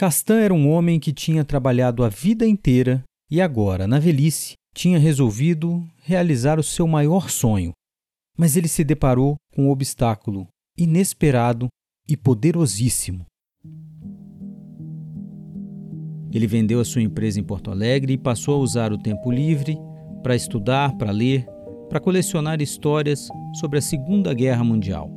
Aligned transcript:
Castan 0.00 0.40
era 0.40 0.54
um 0.54 0.66
homem 0.70 0.98
que 0.98 1.12
tinha 1.12 1.44
trabalhado 1.44 2.02
a 2.02 2.08
vida 2.08 2.46
inteira 2.48 3.02
e 3.30 3.38
agora, 3.38 3.86
na 3.86 3.98
velhice, 3.98 4.54
tinha 4.74 4.98
resolvido 4.98 5.86
realizar 5.98 6.58
o 6.58 6.62
seu 6.62 6.86
maior 6.86 7.28
sonho. 7.28 7.72
Mas 8.34 8.56
ele 8.56 8.66
se 8.66 8.82
deparou 8.82 9.36
com 9.54 9.66
um 9.66 9.70
obstáculo 9.70 10.46
inesperado 10.74 11.68
e 12.08 12.16
poderosíssimo. 12.16 13.26
Ele 16.32 16.46
vendeu 16.46 16.80
a 16.80 16.84
sua 16.86 17.02
empresa 17.02 17.38
em 17.38 17.44
Porto 17.44 17.70
Alegre 17.70 18.14
e 18.14 18.18
passou 18.18 18.54
a 18.54 18.64
usar 18.64 18.94
o 18.94 18.98
tempo 18.98 19.30
livre 19.30 19.76
para 20.22 20.34
estudar, 20.34 20.96
para 20.96 21.10
ler, 21.10 21.46
para 21.90 22.00
colecionar 22.00 22.62
histórias 22.62 23.28
sobre 23.52 23.78
a 23.78 23.82
Segunda 23.82 24.32
Guerra 24.32 24.64
Mundial. 24.64 25.14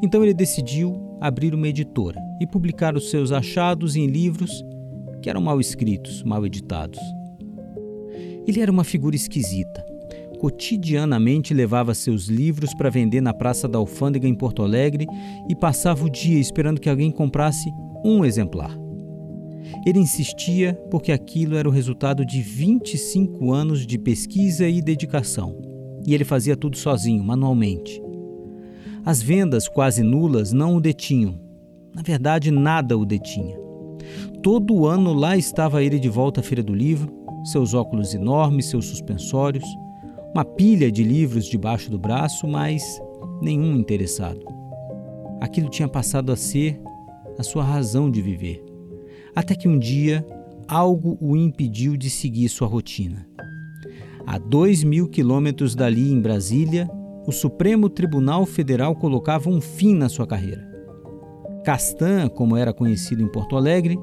Então 0.00 0.22
ele 0.22 0.32
decidiu 0.32 1.13
abrir 1.20 1.54
uma 1.54 1.68
editora 1.68 2.20
e 2.40 2.46
publicar 2.46 2.96
os 2.96 3.10
seus 3.10 3.32
achados 3.32 3.96
em 3.96 4.06
livros 4.06 4.64
que 5.22 5.30
eram 5.30 5.40
mal 5.40 5.60
escritos, 5.60 6.22
mal 6.22 6.44
editados. 6.44 7.00
Ele 8.46 8.60
era 8.60 8.70
uma 8.70 8.84
figura 8.84 9.16
esquisita. 9.16 9.84
Cotidianamente 10.38 11.54
levava 11.54 11.94
seus 11.94 12.26
livros 12.26 12.74
para 12.74 12.90
vender 12.90 13.22
na 13.22 13.32
Praça 13.32 13.66
da 13.66 13.78
Alfândega 13.78 14.28
em 14.28 14.34
Porto 14.34 14.62
Alegre 14.62 15.06
e 15.48 15.56
passava 15.56 16.04
o 16.04 16.10
dia 16.10 16.38
esperando 16.38 16.80
que 16.80 16.90
alguém 16.90 17.10
comprasse 17.10 17.70
um 18.04 18.24
exemplar. 18.24 18.76
Ele 19.86 19.98
insistia 19.98 20.74
porque 20.90 21.10
aquilo 21.10 21.56
era 21.56 21.68
o 21.68 21.72
resultado 21.72 22.24
de 22.24 22.42
25 22.42 23.52
anos 23.52 23.86
de 23.86 23.98
pesquisa 23.98 24.68
e 24.68 24.82
dedicação. 24.82 25.56
E 26.06 26.14
ele 26.14 26.24
fazia 26.24 26.54
tudo 26.54 26.76
sozinho, 26.76 27.24
manualmente. 27.24 28.02
As 29.04 29.22
vendas 29.22 29.68
quase 29.68 30.02
nulas 30.02 30.52
não 30.52 30.76
o 30.76 30.80
detinham. 30.80 31.38
Na 31.94 32.00
verdade, 32.00 32.50
nada 32.50 32.96
o 32.96 33.04
detinha. 33.04 33.54
Todo 34.42 34.86
ano 34.86 35.12
lá 35.12 35.36
estava 35.36 35.82
ele 35.82 35.98
de 35.98 36.08
volta 36.08 36.40
à 36.40 36.42
Feira 36.42 36.62
do 36.62 36.74
Livro, 36.74 37.12
seus 37.44 37.74
óculos 37.74 38.14
enormes, 38.14 38.66
seus 38.66 38.86
suspensórios, 38.86 39.64
uma 40.34 40.44
pilha 40.44 40.90
de 40.90 41.04
livros 41.04 41.44
debaixo 41.44 41.90
do 41.90 41.98
braço, 41.98 42.48
mas 42.48 42.82
nenhum 43.42 43.76
interessado. 43.76 44.40
Aquilo 45.40 45.68
tinha 45.68 45.88
passado 45.88 46.32
a 46.32 46.36
ser 46.36 46.80
a 47.38 47.42
sua 47.42 47.62
razão 47.62 48.10
de 48.10 48.22
viver. 48.22 48.64
Até 49.36 49.54
que 49.54 49.68
um 49.68 49.78
dia 49.78 50.26
algo 50.66 51.18
o 51.20 51.36
impediu 51.36 51.94
de 51.96 52.08
seguir 52.08 52.48
sua 52.48 52.66
rotina. 52.66 53.26
A 54.26 54.38
dois 54.38 54.82
mil 54.82 55.08
quilômetros 55.08 55.74
dali, 55.74 56.10
em 56.10 56.20
Brasília, 56.20 56.88
o 57.26 57.32
Supremo 57.32 57.88
Tribunal 57.88 58.44
Federal 58.44 58.94
colocava 58.94 59.48
um 59.48 59.60
fim 59.60 59.94
na 59.94 60.08
sua 60.08 60.26
carreira. 60.26 60.72
Castan, 61.64 62.28
como 62.28 62.56
era 62.56 62.74
conhecido 62.74 63.22
em 63.22 63.28
Porto 63.28 63.56
Alegre, 63.56 63.98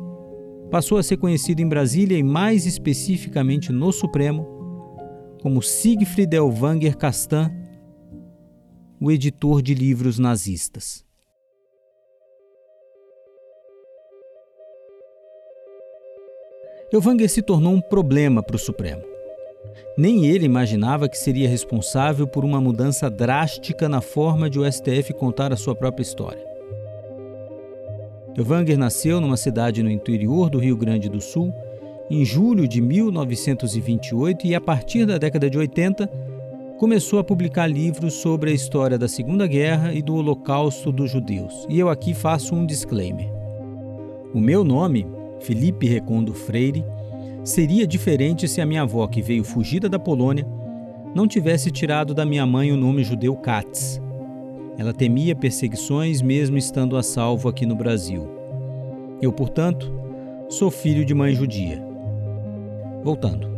passou 0.71 0.97
a 0.97 1.03
ser 1.03 1.17
conhecido 1.17 1.61
em 1.61 1.67
Brasília 1.67 2.17
e 2.17 2.23
mais 2.23 2.65
especificamente 2.65 3.71
no 3.71 3.91
Supremo 3.91 4.59
como 5.41 5.61
Siegfried 5.61 6.35
Elvanger 6.35 6.95
Castan, 6.95 7.51
o 8.99 9.11
editor 9.11 9.61
de 9.61 9.73
livros 9.73 10.19
nazistas. 10.19 11.03
Elvanger 16.93 17.29
se 17.29 17.41
tornou 17.41 17.73
um 17.73 17.81
problema 17.81 18.43
para 18.43 18.55
o 18.55 18.59
Supremo. 18.59 19.01
Nem 19.97 20.25
ele 20.25 20.45
imaginava 20.45 21.09
que 21.09 21.17
seria 21.17 21.49
responsável 21.49 22.27
por 22.27 22.45
uma 22.45 22.61
mudança 22.61 23.09
drástica 23.09 23.87
na 23.87 24.01
forma 24.01 24.49
de 24.49 24.59
o 24.59 24.71
STF 24.71 25.13
contar 25.13 25.51
a 25.51 25.57
sua 25.57 25.75
própria 25.75 26.03
história. 26.03 26.43
Elvanger 28.37 28.77
nasceu 28.77 29.19
numa 29.19 29.37
cidade 29.37 29.83
no 29.83 29.89
interior 29.89 30.49
do 30.49 30.59
Rio 30.59 30.77
Grande 30.77 31.09
do 31.09 31.19
Sul 31.19 31.53
em 32.09 32.25
julho 32.25 32.67
de 32.67 32.81
1928 32.81 34.47
e, 34.47 34.55
a 34.55 34.59
partir 34.59 35.05
da 35.05 35.17
década 35.17 35.49
de 35.49 35.57
80, 35.57 36.07
começou 36.77 37.19
a 37.19 37.23
publicar 37.23 37.67
livros 37.67 38.15
sobre 38.15 38.51
a 38.51 38.53
história 38.53 38.97
da 38.97 39.07
Segunda 39.07 39.47
Guerra 39.47 39.93
e 39.93 40.01
do 40.01 40.15
Holocausto 40.15 40.91
dos 40.91 41.11
Judeus. 41.11 41.65
E 41.69 41.79
eu 41.79 41.89
aqui 41.89 42.13
faço 42.13 42.55
um 42.55 42.65
disclaimer. 42.65 43.29
O 44.33 44.39
meu 44.39 44.63
nome, 44.63 45.05
Felipe 45.41 45.87
Recondo 45.87 46.33
Freire, 46.33 46.83
Seria 47.43 47.87
diferente 47.87 48.47
se 48.47 48.61
a 48.61 48.65
minha 48.67 48.83
avó, 48.83 49.07
que 49.07 49.19
veio 49.19 49.43
fugida 49.43 49.89
da 49.89 49.97
Polônia, 49.97 50.45
não 51.15 51.27
tivesse 51.27 51.71
tirado 51.71 52.13
da 52.13 52.23
minha 52.23 52.45
mãe 52.45 52.71
o 52.71 52.77
nome 52.77 53.03
judeu 53.03 53.35
Katz. 53.35 53.99
Ela 54.77 54.93
temia 54.93 55.35
perseguições 55.35 56.21
mesmo 56.21 56.55
estando 56.55 56.95
a 56.95 57.01
salvo 57.01 57.49
aqui 57.49 57.65
no 57.65 57.75
Brasil. 57.75 58.29
Eu, 59.19 59.33
portanto, 59.33 59.91
sou 60.49 60.69
filho 60.69 61.03
de 61.03 61.15
mãe 61.15 61.33
judia. 61.33 61.83
Voltando. 63.03 63.49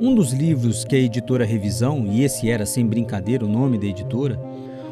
Um 0.00 0.16
dos 0.16 0.32
livros 0.32 0.84
que 0.84 0.96
a 0.96 0.98
editora 0.98 1.44
Revisão, 1.44 2.04
e 2.08 2.24
esse 2.24 2.50
era 2.50 2.66
sem 2.66 2.84
brincadeira 2.84 3.44
o 3.44 3.48
nome 3.48 3.78
da 3.78 3.86
editora, 3.86 4.38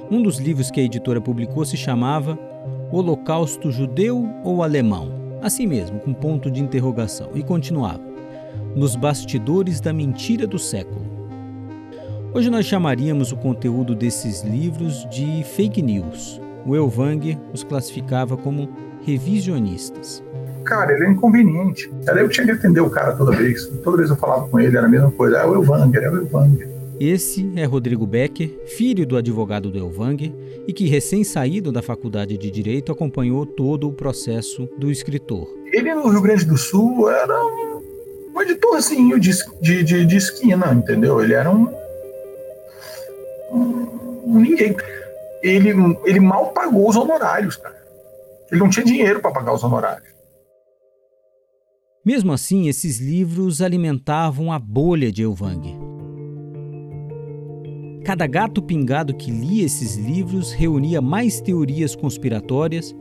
um 0.09 0.22
dos 0.22 0.38
livros 0.38 0.71
que 0.71 0.78
a 0.78 0.84
editora 0.84 1.21
publicou 1.21 1.65
se 1.65 1.77
chamava 1.77 2.38
Holocausto 2.93 3.72
Judeu 3.72 4.25
ou 4.44 4.62
Alemão? 4.62 5.22
Assim 5.42 5.66
mesmo, 5.66 5.98
com 6.00 6.14
ponto 6.14 6.50
de 6.50 6.62
interrogação, 6.62 7.30
e 7.34 7.42
continuava: 7.42 8.00
nos 8.75 8.97
bastidores 8.97 9.80
da 9.80 9.92
mentira 9.92 10.47
do 10.47 10.58
século. 10.58 11.12
Hoje 12.34 12.48
nós 12.48 12.64
chamaríamos 12.64 13.30
o 13.30 13.36
conteúdo 13.36 13.94
desses 13.94 14.42
livros 14.42 15.06
de 15.10 15.44
fake 15.44 15.82
news. 15.82 16.41
O 16.64 16.75
Elvang 16.75 17.38
os 17.52 17.62
classificava 17.62 18.36
como 18.36 18.70
revisionistas. 19.04 20.22
Cara, 20.64 20.92
ele 20.92 21.06
é 21.06 21.10
inconveniente. 21.10 21.92
Eu 22.06 22.28
tinha 22.28 22.47
que 22.47 22.52
atender 22.52 22.81
o 22.81 22.88
cara 22.88 23.14
toda 23.16 23.36
vez. 23.36 23.66
Toda 23.84 23.98
vez 23.98 24.08
eu 24.08 24.16
falava 24.16 24.48
com 24.48 24.58
ele, 24.58 24.76
era 24.76 24.86
a 24.86 24.88
mesma 24.88 25.10
coisa. 25.10 25.38
É 25.38 25.44
o 25.44 25.54
Elvanger, 25.56 26.02
é 26.02 26.10
o 26.10 26.16
Elvanger. 26.19 26.72
Esse 27.00 27.50
é 27.56 27.64
Rodrigo 27.64 28.06
Becker, 28.06 28.48
filho 28.66 29.06
do 29.06 29.16
advogado 29.16 29.70
do 29.70 29.78
Elvanger 29.78 30.32
e 30.66 30.72
que, 30.72 30.86
recém-saído 30.86 31.72
da 31.72 31.82
faculdade 31.82 32.36
de 32.38 32.50
Direito, 32.50 32.92
acompanhou 32.92 33.44
todo 33.44 33.88
o 33.88 33.92
processo 33.92 34.69
do 34.78 34.91
escritor. 34.91 35.48
Ele, 35.72 35.94
no 35.94 36.08
Rio 36.08 36.20
Grande 36.20 36.44
do 36.44 36.56
Sul, 36.56 37.10
era 37.10 37.44
um, 37.44 37.82
um 38.34 38.42
editorzinho 38.42 39.19
de, 39.19 39.31
de, 39.60 39.82
de, 39.82 40.06
de, 40.06 40.16
esquina, 40.16 40.72
entendeu? 40.72 41.22
Ele 41.22 41.34
era 41.34 41.50
um, 41.50 41.69
um, 43.50 44.38
ninguém. 44.38 44.76
Ele, 45.42 45.70
ele 46.04 46.20
mal 46.20 46.52
pagou 46.52 46.88
os 46.88 46.97
honorários, 46.97 47.56
cara. 47.56 47.82
Ele 48.50 48.60
não 48.60 48.69
tinha 48.69 48.84
dinheiro 48.84 49.20
para 49.20 49.32
pagar 49.32 49.54
os 49.54 49.64
honorários. 49.64 50.12
Mesmo 52.04 52.32
assim, 52.32 52.69
esses 52.69 52.98
livros 53.00 53.62
alimentavam 53.62 54.52
a 54.52 54.58
bolha 54.58 55.10
de 55.10 55.22
Elvanger. 55.22 55.81
Cada 58.04 58.26
gato 58.26 58.60
pingado 58.60 59.14
que 59.14 59.30
lia 59.30 59.64
esses 59.64 59.96
livros 59.96 60.52
reunia 60.52 61.00
mais 61.00 61.40
teorias 61.40 61.94
conspiratórias 61.94 62.94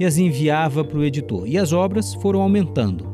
e 0.00 0.04
as 0.04 0.18
enviava 0.18 0.84
para 0.84 0.98
o 0.98 1.04
editor, 1.04 1.46
e 1.46 1.56
as 1.56 1.72
obras 1.72 2.14
foram 2.14 2.40
aumentando. 2.40 3.06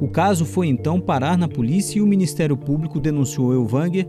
O 0.00 0.08
caso 0.08 0.44
foi 0.44 0.68
então 0.68 1.00
parar 1.00 1.38
na 1.38 1.48
polícia 1.48 1.98
e 1.98 2.02
o 2.02 2.06
Ministério 2.06 2.56
Público 2.56 3.00
denunciou 3.00 3.54
Elvanger 3.54 4.06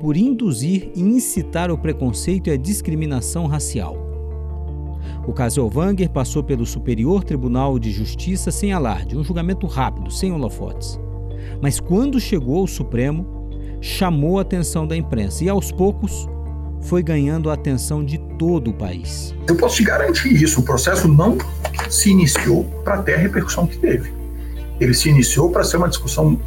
por 0.00 0.16
induzir 0.16 0.90
e 0.94 1.00
incitar 1.00 1.70
o 1.70 1.78
preconceito 1.78 2.48
e 2.48 2.50
a 2.52 2.56
discriminação 2.56 3.46
racial. 3.46 3.96
O 5.26 5.32
caso 5.32 5.60
Elvanger 5.60 6.10
passou 6.10 6.42
pelo 6.42 6.66
Superior 6.66 7.24
Tribunal 7.24 7.78
de 7.78 7.90
Justiça 7.90 8.50
sem 8.50 8.72
alarde, 8.72 9.16
um 9.16 9.24
julgamento 9.24 9.66
rápido, 9.66 10.10
sem 10.10 10.30
holofotes. 10.30 11.00
Mas 11.62 11.80
quando 11.80 12.20
chegou 12.20 12.58
ao 12.58 12.66
Supremo, 12.66 13.37
chamou 13.80 14.38
a 14.38 14.42
atenção 14.42 14.86
da 14.86 14.96
imprensa 14.96 15.44
e, 15.44 15.48
aos 15.48 15.70
poucos, 15.70 16.28
foi 16.80 17.02
ganhando 17.02 17.50
a 17.50 17.54
atenção 17.54 18.04
de 18.04 18.18
todo 18.38 18.70
o 18.70 18.74
país. 18.74 19.34
Eu 19.46 19.56
posso 19.56 19.76
te 19.76 19.84
garantir 19.84 20.42
isso: 20.42 20.60
o 20.60 20.62
processo 20.62 21.08
não 21.08 21.38
se 21.90 22.10
iniciou 22.10 22.64
para 22.84 23.02
ter 23.02 23.14
a 23.14 23.18
repercussão 23.18 23.66
que 23.66 23.78
teve. 23.78 24.12
Ele 24.80 24.94
se 24.94 25.08
iniciou 25.08 25.50
para 25.50 25.64
ser 25.64 25.76
uma 25.76 25.88
discussão 25.88 26.38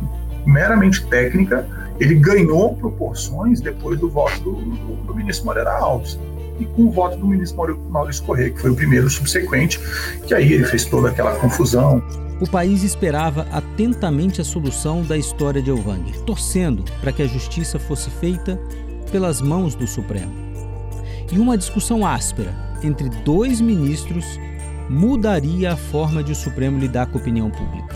meramente 0.46 1.06
técnica. 1.08 1.68
Ele 2.00 2.16
ganhou 2.16 2.76
proporções 2.76 3.62
depois 3.62 4.00
do 4.00 4.10
voto 4.10 4.40
do, 4.40 4.54
do, 4.54 4.96
do 5.04 5.16
ministro 5.16 5.46
Moreira 5.46 5.72
Alves 5.72 6.18
e 6.60 6.66
com 6.66 6.84
o 6.84 6.92
voto 6.92 7.18
do 7.18 7.28
ministro 7.28 7.80
Maurício 7.90 8.24
Correia, 8.24 8.52
que 8.52 8.60
foi 8.60 8.72
o 8.72 8.76
primeiro 8.76 9.10
subsequente, 9.10 9.80
que 10.26 10.34
aí 10.34 10.54
ele 10.54 10.64
fez 10.64 10.86
toda 10.86 11.10
aquela 11.10 11.36
confusão 11.36 12.02
o 12.42 12.48
país 12.50 12.82
esperava 12.82 13.48
atentamente 13.52 14.42
a 14.42 14.44
solução 14.44 15.04
da 15.04 15.16
história 15.16 15.62
de 15.62 15.70
Elvanger, 15.70 16.20
torcendo 16.22 16.84
para 17.00 17.12
que 17.12 17.22
a 17.22 17.28
justiça 17.28 17.78
fosse 17.78 18.10
feita 18.10 18.60
pelas 19.12 19.40
mãos 19.40 19.76
do 19.76 19.86
Supremo. 19.86 20.34
E 21.32 21.38
uma 21.38 21.56
discussão 21.56 22.06
áspera 22.06 22.54
entre 22.84 23.10
dois 23.10 23.62
ministros 23.62 24.26
mudaria 24.90 25.74
a 25.74 25.78
forma 25.78 26.24
de 26.24 26.32
o 26.32 26.36
Supremo 26.36 26.80
lidar 26.80 27.06
com 27.06 27.20
a 27.20 27.22
opinião 27.22 27.52
pública. 27.52 27.96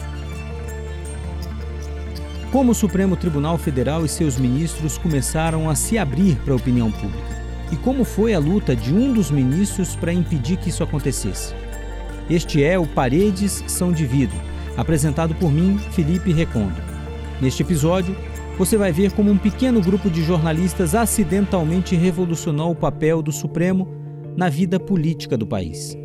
Como 2.51 2.71
o 2.71 2.75
Supremo 2.75 3.17
Tribunal 3.17 3.57
Federal 3.57 4.05
e 4.05 4.07
seus 4.07 4.37
ministros 4.37 4.95
começaram 4.95 5.67
a 5.67 5.75
se 5.75 5.97
abrir 5.97 6.35
para 6.37 6.53
a 6.53 6.57
opinião 6.57 6.91
pública? 6.91 7.35
E 7.71 7.75
como 7.77 8.05
foi 8.05 8.35
a 8.35 8.39
luta 8.39 8.75
de 8.75 8.93
um 8.93 9.11
dos 9.11 9.31
ministros 9.31 9.95
para 9.95 10.13
impedir 10.13 10.57
que 10.57 10.69
isso 10.69 10.83
acontecesse? 10.83 11.64
Este 12.27 12.63
é 12.63 12.77
o 12.79 12.87
Paredes 12.87 13.63
São 13.67 13.91
de 13.91 14.03
Vidro, 14.03 14.35
apresentado 14.75 15.35
por 15.35 15.51
mim, 15.51 15.77
Felipe 15.77 16.33
Recondo. 16.33 16.81
Neste 17.39 17.61
episódio, 17.61 18.15
você 18.57 18.77
vai 18.77 18.91
ver 18.91 19.11
como 19.11 19.29
um 19.29 19.37
pequeno 19.37 19.79
grupo 19.79 20.09
de 20.09 20.23
jornalistas 20.23 20.95
acidentalmente 20.95 21.95
revolucionou 21.95 22.71
o 22.71 22.75
papel 22.75 23.21
do 23.21 23.31
Supremo 23.31 23.87
na 24.35 24.49
vida 24.49 24.79
política 24.79 25.37
do 25.37 25.45
país. 25.45 25.95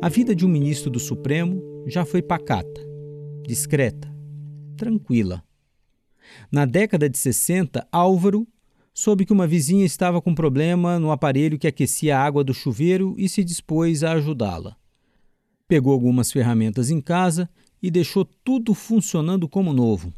A 0.00 0.08
vida 0.08 0.34
de 0.34 0.46
um 0.46 0.48
ministro 0.48 0.90
do 0.90 0.98
Supremo 0.98 1.62
já 1.86 2.06
foi 2.06 2.22
pacata, 2.22 2.80
discreta, 3.46 4.10
tranquila. 4.74 5.44
Na 6.50 6.64
década 6.64 7.10
de 7.10 7.18
60, 7.18 7.86
Álvaro 7.92 8.48
soube 8.92 9.24
que 9.24 9.32
uma 9.32 9.46
vizinha 9.46 9.84
estava 9.84 10.20
com 10.20 10.34
problema 10.34 10.98
no 10.98 11.10
aparelho 11.10 11.58
que 11.58 11.66
aquecia 11.66 12.18
a 12.18 12.22
água 12.22 12.44
do 12.44 12.52
chuveiro 12.52 13.14
e 13.16 13.28
se 13.28 13.44
dispôs 13.44 14.02
a 14.02 14.12
ajudá-la. 14.12 14.76
Pegou 15.66 15.92
algumas 15.92 16.32
ferramentas 16.32 16.90
em 16.90 17.00
casa 17.00 17.48
e 17.82 17.90
deixou 17.90 18.24
tudo 18.24 18.74
funcionando 18.74 19.48
como 19.48 19.72
novo. 19.72 20.12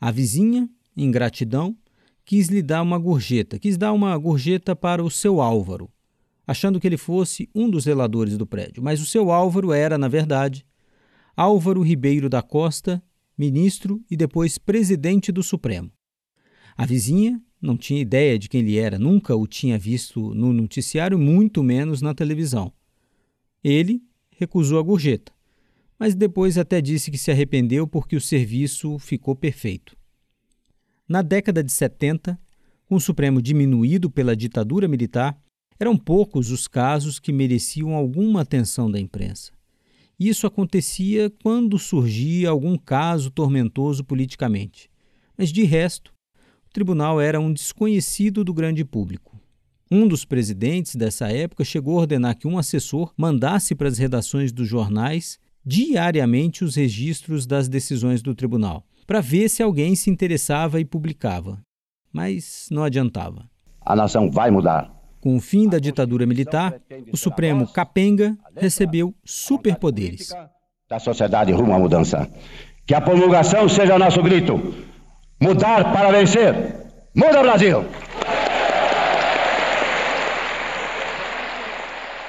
A 0.00 0.10
vizinha, 0.10 0.68
em 0.96 1.10
gratidão, 1.10 1.76
quis 2.24 2.48
lhe 2.48 2.62
dar 2.62 2.82
uma 2.82 2.98
gorjeta, 2.98 3.58
quis 3.58 3.76
dar 3.76 3.92
uma 3.92 4.16
gorjeta 4.18 4.74
para 4.74 5.04
o 5.04 5.10
seu 5.10 5.40
Álvaro, 5.40 5.90
achando 6.46 6.80
que 6.80 6.86
ele 6.86 6.96
fosse 6.96 7.48
um 7.54 7.70
dos 7.70 7.84
zeladores 7.84 8.36
do 8.36 8.46
prédio. 8.46 8.82
Mas 8.82 9.00
o 9.00 9.06
seu 9.06 9.30
Álvaro 9.30 9.72
era, 9.72 9.96
na 9.96 10.08
verdade, 10.08 10.66
Álvaro 11.36 11.82
Ribeiro 11.82 12.28
da 12.28 12.42
Costa, 12.42 13.02
ministro 13.36 14.02
e 14.10 14.16
depois 14.16 14.58
presidente 14.58 15.30
do 15.30 15.42
Supremo. 15.42 15.90
A 16.76 16.84
vizinha 16.84 17.40
não 17.60 17.76
tinha 17.76 18.00
ideia 18.00 18.38
de 18.38 18.48
quem 18.48 18.60
ele 18.60 18.78
era, 18.78 18.98
nunca 18.98 19.34
o 19.34 19.46
tinha 19.46 19.78
visto 19.78 20.34
no 20.34 20.52
noticiário, 20.52 21.18
muito 21.18 21.62
menos 21.62 22.02
na 22.02 22.14
televisão. 22.14 22.72
Ele 23.62 24.02
recusou 24.30 24.78
a 24.78 24.82
gorjeta, 24.82 25.32
mas 25.98 26.14
depois 26.14 26.58
até 26.58 26.80
disse 26.80 27.10
que 27.10 27.18
se 27.18 27.30
arrependeu 27.30 27.86
porque 27.86 28.16
o 28.16 28.20
serviço 28.20 28.98
ficou 28.98 29.34
perfeito. 29.34 29.96
Na 31.08 31.22
década 31.22 31.62
de 31.62 31.72
70, 31.72 32.38
com 32.86 32.96
o 32.96 33.00
Supremo 33.00 33.40
diminuído 33.40 34.10
pela 34.10 34.36
ditadura 34.36 34.86
militar, 34.86 35.38
eram 35.78 35.96
poucos 35.96 36.50
os 36.50 36.66
casos 36.66 37.18
que 37.18 37.32
mereciam 37.32 37.94
alguma 37.94 38.40
atenção 38.40 38.90
da 38.90 38.98
imprensa. 38.98 39.52
Isso 40.18 40.46
acontecia 40.46 41.30
quando 41.42 41.78
surgia 41.78 42.48
algum 42.48 42.78
caso 42.78 43.30
tormentoso 43.30 44.02
politicamente. 44.02 44.90
Mas 45.36 45.52
de 45.52 45.64
resto, 45.64 46.14
tribunal 46.76 47.18
era 47.18 47.40
um 47.40 47.50
desconhecido 47.50 48.44
do 48.44 48.52
grande 48.52 48.84
público. 48.84 49.40
Um 49.90 50.06
dos 50.06 50.26
presidentes 50.26 50.94
dessa 50.94 51.32
época 51.32 51.64
chegou 51.64 51.96
a 51.96 52.00
ordenar 52.02 52.36
que 52.36 52.46
um 52.46 52.58
assessor 52.58 53.14
mandasse 53.16 53.74
para 53.74 53.88
as 53.88 53.96
redações 53.96 54.52
dos 54.52 54.68
jornais 54.68 55.38
diariamente 55.64 56.62
os 56.62 56.76
registros 56.76 57.46
das 57.46 57.66
decisões 57.66 58.20
do 58.20 58.34
tribunal, 58.34 58.84
para 59.06 59.22
ver 59.22 59.48
se 59.48 59.62
alguém 59.62 59.96
se 59.96 60.10
interessava 60.10 60.78
e 60.78 60.84
publicava. 60.84 61.58
Mas 62.12 62.68
não 62.70 62.84
adiantava. 62.84 63.48
A 63.80 63.96
nação 63.96 64.30
vai 64.30 64.50
mudar. 64.50 64.94
Com 65.18 65.34
o 65.34 65.40
fim 65.40 65.66
da 65.66 65.78
ditadura 65.78 66.26
militar, 66.26 66.78
o 67.10 67.16
Supremo 67.16 67.66
Capenga 67.66 68.36
recebeu 68.54 69.14
superpoderes. 69.24 70.28
Da 70.86 70.98
sociedade 70.98 71.52
rumo 71.52 71.72
à 71.72 71.78
mudança. 71.78 72.30
Que 72.86 72.94
a 72.94 73.00
promulgação 73.00 73.66
seja 73.66 73.98
nosso 73.98 74.22
grito 74.22 74.60
Mudar 75.38 75.92
para 75.92 76.10
vencer. 76.10 76.54
Muda 77.14 77.42
Brasil! 77.42 77.84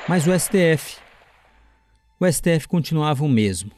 Mas 0.10 0.28
o 0.28 0.38
STF. 0.38 0.98
O 2.20 2.30
STF 2.30 2.68
continuava 2.68 3.24
o 3.24 3.30
mesmo. 3.30 3.72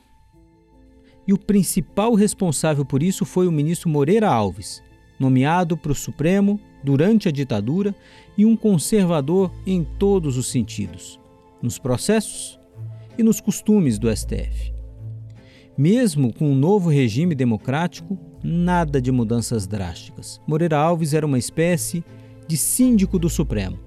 E 1.28 1.34
o 1.34 1.38
principal 1.38 2.16
responsável 2.16 2.84
por 2.84 3.04
isso 3.04 3.24
foi 3.24 3.48
o 3.48 3.52
ministro 3.52 3.88
Moreira 3.88 4.28
Alves, 4.28 4.82
nomeado 5.20 5.78
para 5.78 5.92
o 5.92 5.96
Supremo 5.96 6.60
durante 6.84 7.30
a 7.30 7.32
ditadura 7.32 7.94
e 8.36 8.48
um 8.48 8.56
conservador 8.56 9.52
em 9.64 9.84
todos 9.84 10.38
os 10.38 10.48
sentidos, 10.48 11.20
nos 11.62 11.78
processos 11.78 12.60
e 13.16 13.22
nos 13.22 13.40
costumes 13.40 14.00
do 14.00 14.10
STF. 14.10 14.74
Mesmo 15.78 16.34
com 16.34 16.50
um 16.50 16.56
novo 16.56 16.90
regime 16.90 17.36
democrático, 17.36 18.29
nada 18.44 19.02
de 19.02 19.12
mudanças 19.12 19.68
drásticas. 19.68 20.40
Moreira 20.48 20.78
Alves 20.78 21.14
era 21.14 21.26
uma 21.26 21.38
espécie 21.38 22.04
de 22.48 22.58
síndico 22.58 23.20
do 23.20 23.30
Supremo. 23.30 23.78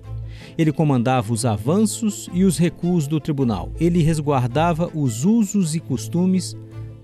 Ele 0.56 0.72
comandava 0.72 1.32
os 1.32 1.44
avanços 1.44 2.28
e 2.32 2.44
os 2.44 2.58
recuos 2.58 3.06
do 3.06 3.18
tribunal. 3.18 3.72
Ele 3.80 4.02
resguardava 4.02 4.90
os 4.94 5.24
usos 5.24 5.74
e 5.74 5.80
costumes 5.80 6.56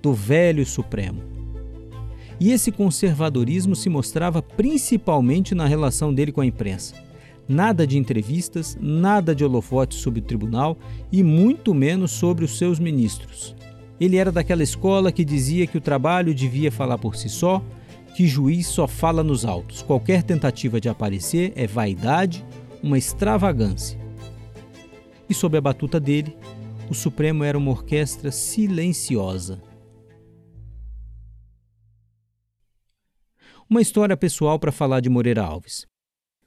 do 0.02 0.12
velho 0.12 0.64
Supremo. 0.66 1.22
E 2.40 2.52
esse 2.52 2.70
conservadorismo 2.70 3.74
se 3.74 3.88
mostrava 3.88 4.40
principalmente 4.40 5.54
na 5.54 5.66
relação 5.66 6.14
dele 6.14 6.30
com 6.30 6.40
a 6.40 6.46
imprensa. 6.46 6.94
Nada 7.48 7.86
de 7.86 7.96
entrevistas, 7.98 8.76
nada 8.80 9.34
de 9.34 9.44
holofotes 9.44 9.98
sobre 9.98 10.20
o 10.20 10.22
tribunal 10.22 10.76
e 11.10 11.22
muito 11.22 11.74
menos 11.74 12.12
sobre 12.12 12.44
os 12.44 12.58
seus 12.58 12.78
ministros. 12.78 13.56
Ele 14.00 14.16
era 14.16 14.30
daquela 14.30 14.62
escola 14.62 15.10
que 15.10 15.24
dizia 15.24 15.66
que 15.66 15.76
o 15.76 15.80
trabalho 15.80 16.34
devia 16.34 16.70
falar 16.70 16.98
por 16.98 17.16
si 17.16 17.28
só, 17.28 17.62
que 18.14 18.26
juiz 18.26 18.66
só 18.66 18.86
fala 18.86 19.24
nos 19.24 19.44
autos. 19.44 19.82
Qualquer 19.82 20.22
tentativa 20.22 20.80
de 20.80 20.88
aparecer 20.88 21.52
é 21.56 21.66
vaidade, 21.66 22.44
uma 22.82 22.96
extravagância. 22.96 23.98
E 25.28 25.34
sob 25.34 25.58
a 25.58 25.60
batuta 25.60 25.98
dele, 25.98 26.36
o 26.88 26.94
Supremo 26.94 27.44
era 27.44 27.58
uma 27.58 27.70
orquestra 27.70 28.30
silenciosa. 28.30 29.60
Uma 33.68 33.82
história 33.82 34.16
pessoal 34.16 34.58
para 34.58 34.72
falar 34.72 35.00
de 35.00 35.10
Moreira 35.10 35.42
Alves. 35.42 35.86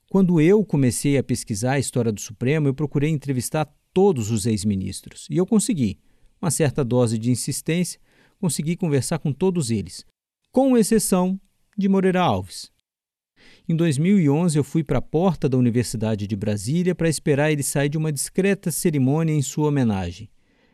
Quando 0.09 0.41
eu 0.41 0.65
comecei 0.65 1.17
a 1.17 1.23
pesquisar 1.23 1.73
a 1.73 1.79
história 1.79 2.11
do 2.11 2.19
Supremo, 2.19 2.67
eu 2.67 2.73
procurei 2.73 3.09
entrevistar 3.09 3.71
todos 3.93 4.31
os 4.31 4.45
ex-ministros. 4.45 5.27
E 5.29 5.37
eu 5.37 5.45
consegui 5.45 5.99
uma 6.41 6.51
certa 6.51 6.83
dose 6.83 7.17
de 7.17 7.29
insistência, 7.29 7.99
consegui 8.39 8.75
conversar 8.75 9.19
com 9.19 9.31
todos 9.31 9.69
eles, 9.69 10.05
com 10.51 10.77
exceção 10.77 11.39
de 11.77 11.87
Moreira 11.87 12.21
Alves. 12.21 12.71
Em 13.67 13.75
2011, 13.75 14.57
eu 14.57 14.63
fui 14.63 14.83
para 14.83 14.97
a 14.97 15.01
porta 15.01 15.47
da 15.47 15.57
Universidade 15.57 16.27
de 16.27 16.35
Brasília 16.35 16.95
para 16.95 17.09
esperar 17.09 17.51
ele 17.51 17.63
sair 17.63 17.89
de 17.89 17.97
uma 17.97 18.11
discreta 18.11 18.71
cerimônia 18.71 19.33
em 19.33 19.41
sua 19.41 19.67
homenagem. 19.67 20.29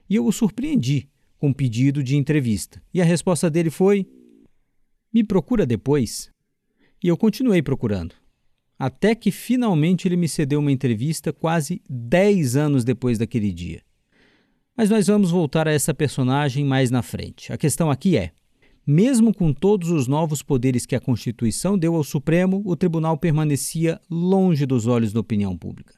E 0.09 0.15
eu 0.15 0.25
o 0.25 0.31
surpreendi 0.31 1.09
com 1.37 1.49
um 1.49 1.53
pedido 1.53 2.01
de 2.01 2.15
entrevista. 2.15 2.81
E 2.93 3.01
a 3.01 3.05
resposta 3.05 3.49
dele 3.49 3.69
foi: 3.69 4.07
Me 5.13 5.23
procura 5.23 5.65
depois. 5.65 6.31
E 7.03 7.07
eu 7.07 7.17
continuei 7.17 7.61
procurando. 7.61 8.15
Até 8.79 9.15
que 9.15 9.31
finalmente 9.31 10.07
ele 10.07 10.15
me 10.15 10.27
cedeu 10.27 10.59
uma 10.59 10.71
entrevista 10.71 11.33
quase 11.33 11.81
10 11.89 12.55
anos 12.55 12.83
depois 12.83 13.17
daquele 13.17 13.51
dia. 13.51 13.81
Mas 14.77 14.91
nós 14.91 15.07
vamos 15.07 15.31
voltar 15.31 15.67
a 15.67 15.71
essa 15.71 15.91
personagem 15.91 16.63
mais 16.63 16.91
na 16.91 17.01
frente. 17.01 17.51
A 17.51 17.57
questão 17.57 17.89
aqui 17.89 18.15
é: 18.15 18.31
mesmo 18.85 19.33
com 19.33 19.51
todos 19.51 19.89
os 19.89 20.07
novos 20.07 20.43
poderes 20.43 20.85
que 20.85 20.95
a 20.95 20.99
Constituição 20.99 21.75
deu 21.75 21.95
ao 21.95 22.03
Supremo, 22.03 22.61
o 22.63 22.75
tribunal 22.75 23.17
permanecia 23.17 23.99
longe 24.07 24.67
dos 24.67 24.85
olhos 24.85 25.11
da 25.11 25.19
opinião 25.19 25.57
pública. 25.57 25.95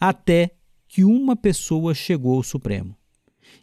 Até 0.00 0.50
que 0.88 1.04
uma 1.04 1.36
pessoa 1.36 1.94
chegou 1.94 2.34
ao 2.34 2.42
Supremo. 2.42 2.96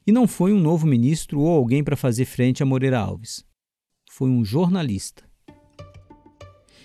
E 0.07 0.11
não 0.11 0.25
foi 0.25 0.53
um 0.53 0.59
novo 0.59 0.87
ministro 0.87 1.41
ou 1.41 1.49
alguém 1.49 1.83
para 1.83 1.97
fazer 1.97 2.23
frente 2.23 2.63
a 2.63 2.65
Moreira 2.65 2.99
Alves. 2.99 3.43
Foi 4.09 4.29
um 4.29 4.45
jornalista. 4.45 5.23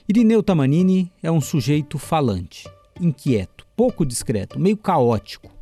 Irineu 0.08 0.42
Tamanini 0.42 1.12
é 1.22 1.30
um 1.30 1.40
sujeito 1.40 1.98
falante, 1.98 2.68
inquieto, 3.00 3.64
pouco 3.76 4.04
discreto, 4.04 4.58
meio 4.58 4.76
caótico 4.76 5.59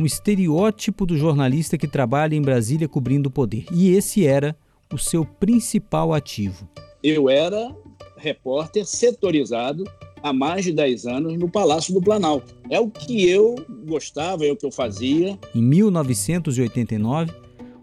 um 0.00 0.06
estereótipo 0.06 1.04
do 1.04 1.16
jornalista 1.16 1.76
que 1.76 1.86
trabalha 1.86 2.34
em 2.34 2.40
Brasília 2.40 2.88
cobrindo 2.88 3.28
o 3.28 3.32
poder. 3.32 3.66
E 3.70 3.94
esse 3.94 4.26
era 4.26 4.56
o 4.92 4.96
seu 4.96 5.24
principal 5.24 6.14
ativo. 6.14 6.66
Eu 7.02 7.28
era 7.28 7.74
repórter 8.16 8.86
setorizado 8.86 9.84
há 10.22 10.32
mais 10.32 10.64
de 10.64 10.72
10 10.72 11.06
anos 11.06 11.38
no 11.38 11.50
Palácio 11.50 11.92
do 11.92 12.00
Planalto. 12.00 12.54
É 12.70 12.80
o 12.80 12.88
que 12.88 13.28
eu 13.28 13.56
gostava, 13.86 14.46
é 14.46 14.50
o 14.50 14.56
que 14.56 14.66
eu 14.66 14.72
fazia. 14.72 15.38
Em 15.54 15.62
1989, 15.62 17.32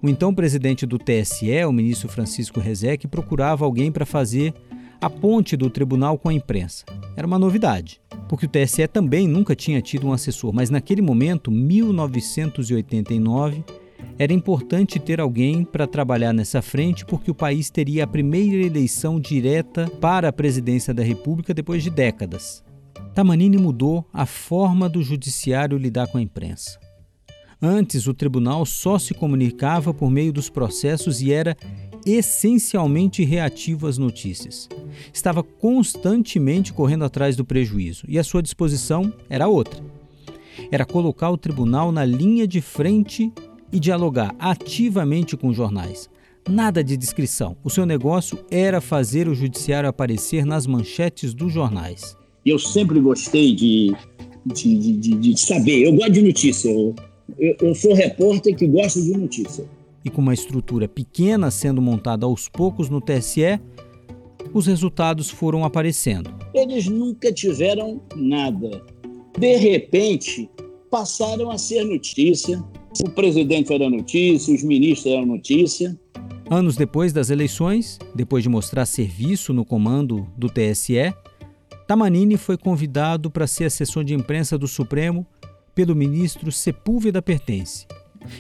o 0.02 0.10
então 0.10 0.34
presidente 0.34 0.86
do 0.86 0.98
TSE, 0.98 1.66
o 1.66 1.72
ministro 1.72 2.10
Francisco 2.10 2.60
Rezec, 2.60 3.08
procurava 3.08 3.64
alguém 3.64 3.92
para 3.92 4.06
fazer 4.06 4.54
a 5.00 5.10
ponte 5.10 5.56
do 5.56 5.70
tribunal 5.70 6.18
com 6.18 6.30
a 6.30 6.34
imprensa. 6.34 6.84
Era 7.16 7.28
uma 7.28 7.38
novidade 7.38 8.02
porque 8.28 8.46
o 8.46 8.50
TSE 8.50 8.88
também 8.88 9.28
nunca 9.28 9.56
tinha 9.56 9.82
tido 9.82 10.08
um 10.08 10.14
assessor, 10.14 10.54
mas 10.54 10.70
naquele 10.70 11.02
momento, 11.02 11.52
1989, 11.52 13.64
era 14.20 14.34
importante 14.34 15.00
ter 15.00 15.20
alguém 15.20 15.64
para 15.64 15.88
trabalhar 15.88 16.34
nessa 16.34 16.62
frente, 16.62 17.06
porque 17.06 17.30
o 17.30 17.36
país 17.36 17.70
teria 17.70 18.04
a 18.04 18.08
primeira 18.08 18.66
eleição 18.66 19.20
direta 19.20 19.90
para 20.02 20.30
a 20.30 20.34
presidência 20.34 20.94
da 20.94 21.04
República 21.04 21.54
depois 21.54 21.84
de 21.84 21.90
décadas. 21.90 22.64
Tamanini 23.14 23.58
mudou 23.58 24.06
a 24.14 24.26
forma 24.26 24.90
do 24.90 25.02
judiciário 25.02 25.78
lidar 25.78 26.08
com 26.08 26.18
a 26.18 26.22
imprensa. 26.22 26.80
Antes, 27.62 28.06
o 28.06 28.14
tribunal 28.14 28.66
só 28.66 29.00
se 29.00 29.16
comunicava 29.16 29.92
por 29.92 30.12
meio 30.12 30.32
dos 30.32 30.50
processos 30.50 31.22
e 31.22 31.32
era 31.32 31.58
essencialmente 32.08 33.24
reativo 33.24 33.86
às 33.88 33.98
notícias. 33.98 34.70
Estava 35.14 35.44
constantemente 35.44 36.72
correndo 36.72 37.04
atrás 37.04 37.36
do 37.36 37.44
prejuízo 37.44 38.06
e 38.08 38.18
a 38.18 38.24
sua 38.24 38.42
disposição 38.42 39.14
era 39.30 39.48
outra. 39.48 39.84
Era 40.72 40.86
colocar 40.86 41.30
o 41.30 41.38
tribunal 41.38 41.92
na 41.92 42.06
linha 42.06 42.48
de 42.48 42.62
frente 42.62 43.32
e 43.72 43.80
dialogar 43.80 44.34
ativamente 44.40 45.36
com 45.36 45.54
jornais. 45.54 46.10
Nada 46.50 46.82
de 46.82 46.96
descrição. 46.96 47.58
O 47.64 47.70
seu 47.70 47.86
negócio 47.86 48.40
era 48.50 48.80
fazer 48.80 49.28
o 49.28 49.36
judiciário 49.36 49.90
aparecer 49.90 50.46
nas 50.46 50.66
manchetes 50.66 51.34
dos 51.34 51.52
jornais. 51.52 52.16
Eu 52.46 52.58
sempre 52.58 53.02
gostei 53.02 53.54
de, 53.54 53.94
de, 54.46 54.94
de, 54.94 55.16
de 55.16 55.40
saber. 55.40 55.84
Eu 55.84 55.94
gosto 55.94 56.12
de 56.14 56.22
notícia. 56.22 56.70
Eu, 56.70 56.96
eu, 57.38 57.58
eu 57.60 57.76
sou 57.76 57.94
repórter 57.94 58.56
que 58.56 58.66
gosta 58.66 59.02
de 59.02 59.12
notícia. 59.12 59.66
E 60.08 60.10
com 60.10 60.22
uma 60.22 60.34
estrutura 60.34 60.88
pequena 60.88 61.52
sendo 61.52 61.82
montada 61.82 62.26
aos 62.26 62.48
poucos 62.48 62.90
no 62.90 63.02
TSE, 63.02 63.60
os 64.54 64.66
resultados 64.66 65.30
foram 65.30 65.66
aparecendo. 65.66 66.34
Eles 66.54 66.88
nunca 66.88 67.30
tiveram 67.30 68.02
nada. 68.16 68.82
De 69.38 69.58
repente, 69.58 70.50
passaram 70.90 71.52
a 71.52 71.58
ser 71.58 71.84
notícia. 71.84 72.64
O 73.04 73.10
presidente 73.10 73.74
era 73.74 73.90
notícia, 73.90 74.56
os 74.56 74.64
ministros 74.64 75.14
eram 75.14 75.26
notícia. 75.26 76.00
Anos 76.50 76.78
depois 76.78 77.12
das 77.12 77.30
eleições, 77.30 78.00
depois 78.16 78.42
de 78.42 78.48
mostrar 78.48 78.86
serviço 78.86 79.52
no 79.52 79.66
comando 79.66 80.26
do 80.38 80.48
TSE, 80.48 81.14
Tamanini 81.86 82.38
foi 82.38 82.58
convidado 82.58 83.30
para 83.30 83.46
ser 83.46 83.66
assessor 83.66 84.06
de 84.06 84.14
imprensa 84.14 84.58
do 84.58 84.70
Supremo 84.70 85.28
pelo 85.76 85.94
ministro 85.94 86.50
Sepúlveda 86.50 87.22
Pertence. 87.22 87.86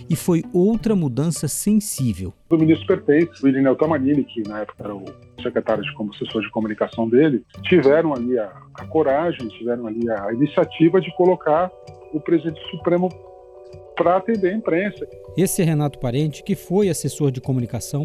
E 0.09 0.15
foi 0.15 0.43
outra 0.53 0.95
mudança 0.95 1.47
sensível. 1.47 2.33
O 2.49 2.57
ministro 2.57 2.87
Pertence, 2.87 3.43
o 3.43 3.47
Irineu 3.47 3.75
Tamanini, 3.75 4.23
que 4.23 4.47
na 4.47 4.61
época 4.61 4.83
era 4.83 4.95
o 4.95 5.05
secretário 5.41 5.83
de 5.83 5.93
como 5.93 6.13
assessor 6.13 6.41
de 6.41 6.49
comunicação 6.49 7.07
dele, 7.09 7.43
tiveram 7.63 8.13
ali 8.13 8.37
a, 8.37 8.51
a 8.75 8.85
coragem, 8.85 9.47
tiveram 9.49 9.87
ali 9.87 10.09
a 10.09 10.33
iniciativa 10.33 10.99
de 10.99 11.13
colocar 11.15 11.71
o 12.13 12.19
presidente 12.19 12.59
Supremo 12.69 13.09
para 13.95 14.17
atender 14.17 14.53
a 14.53 14.55
imprensa. 14.55 15.07
Esse 15.35 15.61
é 15.61 15.65
Renato 15.65 15.99
Parente, 15.99 16.43
que 16.43 16.55
foi 16.55 16.89
assessor 16.89 17.31
de 17.31 17.41
comunicação 17.41 18.03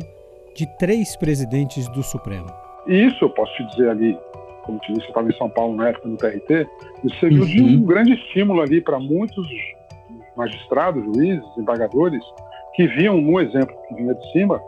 de 0.55 0.67
três 0.79 1.17
presidentes 1.17 1.89
do 1.89 2.03
Supremo. 2.03 2.51
E 2.87 3.07
isso 3.07 3.25
eu 3.25 3.31
posso 3.31 3.53
te 3.55 3.65
dizer 3.69 3.91
ali, 3.91 4.19
como 4.65 4.79
te 4.81 4.93
disse, 4.93 5.05
eu 5.05 5.09
estava 5.09 5.29
em 5.29 5.37
São 5.37 5.49
Paulo 5.49 5.77
na 5.77 5.91
época 5.91 6.09
no 6.09 6.17
TRT, 6.17 6.67
isso 7.05 7.21
serviu 7.21 7.43
uhum. 7.43 7.49
de 7.49 7.63
um 7.63 7.85
grande 7.85 8.13
estímulo 8.15 8.61
ali 8.61 8.81
para 8.81 8.99
muitos 8.99 9.47
magistrados, 10.37 11.05
juízes, 11.05 11.45
embargadores, 11.57 12.23
que 12.75 12.87
viam 12.87 13.21
no 13.21 13.41
exemplo 13.41 13.75
que 13.89 13.95
vinha 13.95 14.15
de 14.15 14.33
cima, 14.33 14.61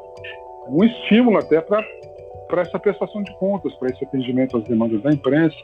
um 0.69 0.85
estímulo 0.85 1.39
até 1.39 1.61
para 1.61 1.83
essa 2.61 2.79
prestação 2.79 3.23
de 3.23 3.35
contas, 3.39 3.75
para 3.75 3.91
esse 3.91 4.05
atendimento 4.05 4.57
às 4.57 4.65
demandas 4.65 5.03
da 5.03 5.11
imprensa. 5.11 5.57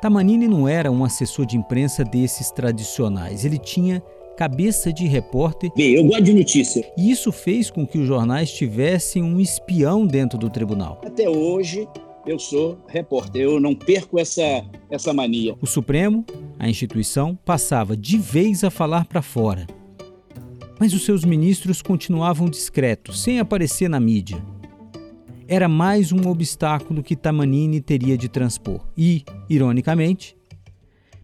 Tamanini 0.00 0.46
não 0.46 0.68
era 0.68 0.90
um 0.90 1.04
assessor 1.04 1.44
de 1.44 1.56
imprensa 1.56 2.04
desses 2.04 2.50
tradicionais. 2.50 3.44
Ele 3.44 3.58
tinha 3.58 4.02
cabeça 4.36 4.92
de 4.92 5.06
repórter. 5.08 5.70
Bem, 5.76 5.94
eu 5.94 6.04
gosto 6.04 6.22
de 6.22 6.32
notícia. 6.32 6.88
E 6.96 7.10
isso 7.10 7.32
fez 7.32 7.70
com 7.70 7.84
que 7.84 7.98
os 7.98 8.06
jornais 8.06 8.52
tivessem 8.52 9.20
um 9.20 9.40
espião 9.40 10.06
dentro 10.06 10.38
do 10.38 10.48
tribunal. 10.48 11.00
Até 11.04 11.28
hoje, 11.28 11.88
eu 12.28 12.38
sou 12.38 12.78
repórter, 12.86 13.42
eu 13.42 13.58
não 13.58 13.74
perco 13.74 14.18
essa, 14.18 14.42
essa 14.90 15.14
mania. 15.14 15.56
O 15.62 15.66
Supremo, 15.66 16.26
a 16.58 16.68
instituição, 16.68 17.34
passava 17.34 17.96
de 17.96 18.18
vez 18.18 18.62
a 18.62 18.70
falar 18.70 19.06
para 19.06 19.22
fora. 19.22 19.66
Mas 20.78 20.92
os 20.92 21.04
seus 21.04 21.24
ministros 21.24 21.80
continuavam 21.80 22.48
discretos, 22.48 23.22
sem 23.22 23.40
aparecer 23.40 23.88
na 23.88 23.98
mídia. 23.98 24.36
Era 25.48 25.68
mais 25.68 26.12
um 26.12 26.28
obstáculo 26.28 27.02
que 27.02 27.16
Tamanini 27.16 27.80
teria 27.80 28.18
de 28.18 28.28
transpor. 28.28 28.86
E, 28.96 29.24
ironicamente, 29.48 30.36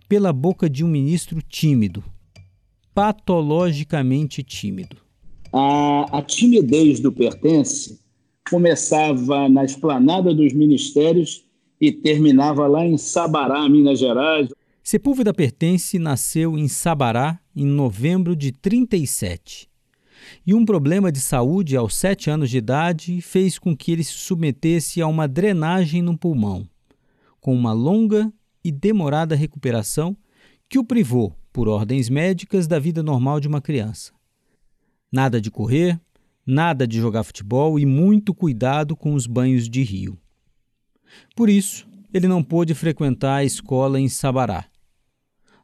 pela 0.09 0.33
boca 0.33 0.71
de 0.71 0.83
um 0.83 0.89
ministro 0.89 1.43
tímido, 1.43 2.03
patologicamente 2.95 4.43
tímido. 4.43 4.97
A, 5.53 6.19
a 6.19 6.23
timidez 6.23 6.99
do 6.99 7.13
pertence 7.13 8.04
começava 8.49 9.49
na 9.49 9.65
esplanada 9.65 10.35
dos 10.35 10.53
ministérios 10.53 11.45
e 11.81 11.91
terminava 11.91 12.67
lá 12.67 12.85
em 12.85 12.97
Sabará, 12.97 13.69
Minas 13.69 13.99
Gerais. 13.99 14.49
Sepúlveda 14.83 15.33
Pertence 15.33 15.99
nasceu 15.99 16.59
em 16.59 16.69
Sabará 16.69 17.39
em 17.57 17.65
novembro 17.65 18.37
de 18.37 18.53
37. 18.53 19.69
E 20.47 20.55
um 20.55 20.65
problema 20.65 21.11
de 21.11 21.21
saúde 21.21 21.77
aos 21.77 21.95
sete 21.97 22.31
anos 22.31 22.51
de 22.51 22.59
idade 22.59 23.21
fez 23.21 23.59
com 23.59 23.77
que 23.77 23.93
ele 23.93 24.05
se 24.05 24.13
submetesse 24.13 25.01
a 25.01 25.07
uma 25.07 25.27
drenagem 25.27 26.03
no 26.03 26.17
pulmão, 26.17 26.67
com 27.41 27.55
uma 27.55 27.73
longa 27.73 28.33
e 28.63 28.73
demorada 28.73 29.35
recuperação 29.35 30.17
que 30.69 30.79
o 30.79 30.85
privou 30.85 31.35
por 31.53 31.69
ordens 31.69 32.09
médicas 32.09 32.67
da 32.67 32.79
vida 32.79 33.03
normal 33.03 33.39
de 33.41 33.49
uma 33.49 33.61
criança. 33.61 34.13
Nada 35.13 35.41
de 35.41 35.51
correr, 35.51 36.01
nada 36.47 36.87
de 36.87 36.99
jogar 36.99 37.25
futebol 37.25 37.79
e 37.79 37.87
muito 37.87 38.35
cuidado 38.35 38.97
com 38.97 39.15
os 39.15 39.27
banhos 39.27 39.69
de 39.69 39.83
rio. 39.83 40.19
Por 41.35 41.49
isso, 41.49 41.87
ele 42.13 42.29
não 42.29 42.43
pôde 42.43 42.75
frequentar 42.75 43.37
a 43.37 43.45
escola 43.45 44.01
em 44.01 44.09
Sabará. 44.09 44.67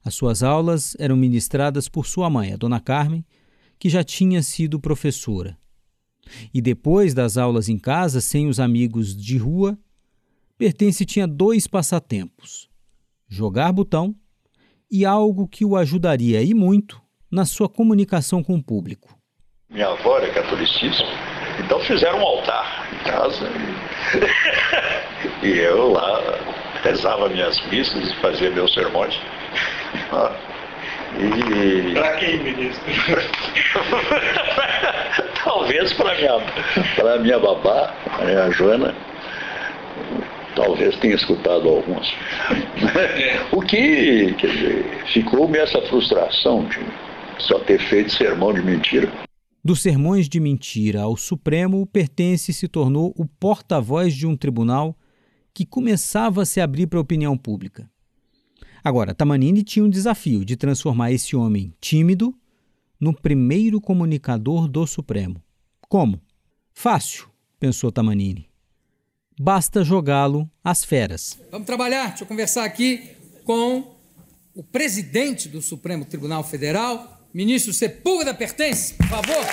As 0.03 0.15
suas 0.15 0.43
aulas 0.43 0.97
eram 0.99 1.17
ministradas 1.17 1.89
por 1.89 2.07
sua 2.07 2.31
mãe, 2.31 2.53
a 2.53 2.57
dona 2.57 2.81
Carmen, 2.81 3.25
que 3.79 3.89
já 3.89 4.03
tinha 4.03 4.43
sido 4.43 4.81
professora. 4.81 5.59
E 6.55 6.61
depois 6.61 7.13
das 7.13 7.37
aulas 7.37 7.69
em 7.69 7.79
casa, 7.79 8.21
sem 8.21 8.49
os 8.49 8.61
amigos 8.61 9.15
de 9.17 9.37
rua, 9.37 9.79
Pertence 10.57 11.05
tinha 11.05 11.27
dois 11.27 11.67
passatempos: 11.67 12.69
jogar 13.29 13.73
botão 13.73 14.15
e 14.91 15.05
algo 15.05 15.49
que 15.49 15.65
o 15.65 15.77
ajudaria 15.77 16.43
e 16.43 16.53
muito 16.53 17.01
na 17.31 17.47
sua 17.47 17.69
comunicação 17.69 18.43
com 18.43 18.57
o 18.57 18.63
público. 18.63 19.20
Minha 19.71 19.87
avó 19.87 20.19
era 20.19 20.29
catolicismo, 20.31 21.07
então 21.61 21.79
fizeram 21.79 22.19
um 22.19 22.27
altar 22.27 22.89
em 22.93 22.99
casa 23.09 23.49
e, 25.43 25.47
e 25.47 25.59
eu 25.61 25.93
lá 25.93 26.21
rezava 26.83 27.29
minhas 27.29 27.61
missas 27.67 28.11
e 28.11 28.17
fazia 28.17 28.51
meus 28.51 28.75
sermões. 28.75 29.17
E... 31.19 31.95
Para 31.95 32.17
quem, 32.19 32.39
ministro? 32.39 32.85
Talvez 35.43 35.93
para 35.95 36.15
minha, 36.15 36.39
minha 37.19 37.37
babá, 37.41 37.93
a 38.17 38.25
minha 38.25 38.49
Joana 38.53 38.95
talvez 40.55 40.95
tenha 40.99 41.17
escutado 41.17 41.69
alguns. 41.69 42.15
É. 42.97 43.41
O 43.51 43.61
que, 43.61 44.37
quer 44.39 44.47
dizer, 44.47 45.03
ficou-me 45.07 45.59
essa 45.59 45.83
frustração 45.83 46.65
de 46.67 46.79
só 47.39 47.59
ter 47.59 47.81
feito 47.81 48.13
sermão 48.13 48.53
de 48.53 48.63
mentira. 48.63 49.09
Dos 49.63 49.83
sermões 49.83 50.29
de 50.29 50.41
mentira 50.41 51.03
ao 51.03 51.17
Supremo, 51.17 51.87
Pertence 51.87 52.53
se 52.53 52.67
tornou 52.67 53.15
o 53.17 53.27
porta-voz 53.27 54.15
de 54.15 54.27
um 54.27 54.37
tribunal 54.37 54.97
que 55.53 55.67
começava 55.67 56.43
a 56.43 56.47
se 56.47 56.61
abrir 56.61 56.87
para 56.87 56.99
a 56.99 57.03
opinião 57.03 57.37
pública. 57.37 57.91
Agora, 58.83 59.15
Tamanini 59.15 59.63
tinha 59.63 59.85
um 59.85 59.91
desafio 59.91 60.45
de 60.45 60.57
transformar 60.57 61.13
esse 61.13 61.37
homem 61.37 61.75
tímido 61.81 62.35
no 62.99 63.13
primeiro 63.13 63.81
comunicador 63.81 64.67
do 64.67 64.87
Supremo. 64.87 65.43
Como? 65.89 66.21
Fácil, 66.73 67.29
pensou 67.59 67.93
Tamanini 67.93 68.51
basta 69.41 69.83
jogá-lo 69.83 70.51
às 70.63 70.85
feras. 70.85 71.39
Vamos 71.51 71.65
trabalhar, 71.65 72.09
deixa 72.09 72.25
eu 72.25 72.29
conversar 72.29 72.63
aqui 72.63 73.17
com 73.43 73.97
o 74.55 74.63
presidente 74.63 75.49
do 75.49 75.63
Supremo 75.63 76.05
Tribunal 76.05 76.45
Federal, 76.45 77.20
ministro 77.33 77.73
Sepúlveda 77.73 78.35
Pertence, 78.35 78.95
por 78.95 79.07
favor. 79.07 79.45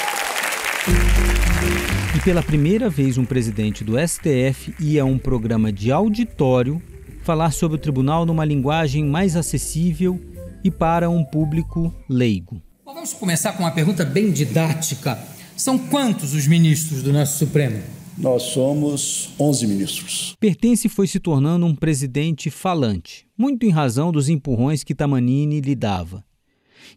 E 2.15 2.19
pela 2.21 2.41
primeira 2.41 2.89
vez 2.89 3.17
um 3.17 3.25
presidente 3.25 3.83
do 3.83 3.93
STF 3.99 4.73
ia 4.79 5.03
a 5.03 5.05
um 5.05 5.17
programa 5.17 5.71
de 5.71 5.91
auditório 5.91 6.81
falar 7.23 7.51
sobre 7.51 7.77
o 7.77 7.79
tribunal 7.79 8.25
numa 8.25 8.43
linguagem 8.43 9.05
mais 9.05 9.35
acessível 9.35 10.19
e 10.63 10.71
para 10.71 11.09
um 11.09 11.23
público 11.23 11.93
leigo. 12.09 12.61
Bom, 12.83 12.93
vamos 12.93 13.13
começar 13.13 13.53
com 13.53 13.63
uma 13.63 13.71
pergunta 13.71 14.03
bem 14.03 14.31
didática. 14.31 15.19
São 15.55 15.77
quantos 15.77 16.33
os 16.33 16.47
ministros 16.47 17.03
do 17.03 17.13
nosso 17.13 17.37
Supremo? 17.37 17.81
Nós 18.17 18.43
somos 18.43 19.29
11 19.39 19.67
ministros. 19.67 20.35
Pertence 20.39 20.89
foi 20.89 21.05
se 21.05 21.19
tornando 21.19 21.65
um 21.67 21.75
presidente 21.75 22.49
falante, 22.49 23.27
muito 23.37 23.65
em 23.65 23.69
razão 23.69 24.11
dos 24.11 24.29
empurrões 24.29 24.83
que 24.83 24.95
Tamanini 24.95 25.61
lhe 25.61 25.75
dava. 25.75 26.23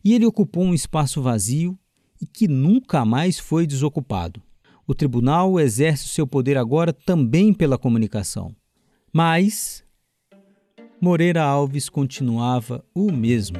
E 0.04 0.14
ele 0.14 0.26
ocupou 0.26 0.64
um 0.64 0.74
espaço 0.74 1.22
vazio 1.22 1.78
e 2.20 2.26
que 2.26 2.46
nunca 2.46 3.04
mais 3.04 3.38
foi 3.38 3.66
desocupado. 3.66 4.42
O 4.86 4.94
tribunal 4.94 5.58
exerce 5.60 6.06
o 6.06 6.08
seu 6.08 6.26
poder 6.26 6.58
agora 6.58 6.92
também 6.92 7.52
pela 7.52 7.78
comunicação. 7.78 8.54
Mas 9.12 9.84
Moreira 11.00 11.42
Alves 11.42 11.88
continuava 11.88 12.84
o 12.94 13.10
mesmo. 13.10 13.58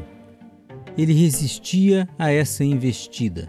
Ele 0.99 1.13
resistia 1.13 2.09
a 2.19 2.31
essa 2.31 2.65
investida, 2.65 3.49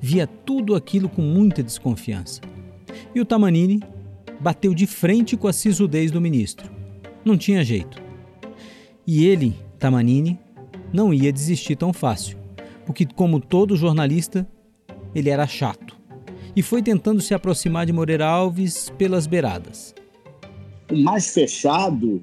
via 0.00 0.26
tudo 0.26 0.74
aquilo 0.74 1.08
com 1.08 1.22
muita 1.22 1.62
desconfiança. 1.62 2.40
E 3.14 3.20
o 3.20 3.24
Tamanini 3.24 3.80
bateu 4.40 4.74
de 4.74 4.86
frente 4.86 5.36
com 5.36 5.48
a 5.48 5.52
sisudez 5.52 6.10
do 6.10 6.20
ministro. 6.20 6.70
Não 7.24 7.36
tinha 7.36 7.64
jeito. 7.64 8.00
E 9.06 9.24
ele, 9.24 9.56
Tamanini, 9.78 10.38
não 10.92 11.12
ia 11.12 11.32
desistir 11.32 11.76
tão 11.76 11.92
fácil, 11.92 12.36
porque, 12.86 13.06
como 13.06 13.40
todo 13.40 13.76
jornalista, 13.76 14.46
ele 15.14 15.30
era 15.30 15.46
chato 15.46 16.02
e 16.54 16.62
foi 16.62 16.82
tentando 16.82 17.20
se 17.20 17.34
aproximar 17.34 17.86
de 17.86 17.92
Moreira 17.92 18.26
Alves 18.26 18.92
pelas 18.98 19.26
beiradas. 19.26 19.94
O 20.90 20.96
mais 20.96 21.32
fechado, 21.32 22.22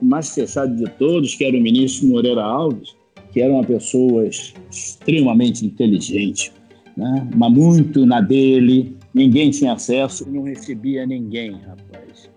o 0.00 0.04
mais 0.04 0.34
fechado 0.34 0.76
de 0.76 0.90
todos, 0.92 1.34
que 1.34 1.44
era 1.44 1.56
o 1.56 1.60
ministro 1.60 2.06
Moreira 2.08 2.42
Alves, 2.42 2.94
que 3.32 3.40
era 3.40 3.52
uma 3.52 3.64
pessoa 3.64 4.26
extremamente 4.70 5.64
inteligente, 5.64 6.52
né? 6.96 7.26
mas 7.34 7.52
muito 7.52 8.04
na 8.04 8.20
dele, 8.20 8.94
ninguém 9.14 9.50
tinha 9.50 9.72
acesso, 9.72 10.28
não 10.30 10.42
recebia 10.42 11.06
ninguém, 11.06 11.52
rapaz. 11.52 12.30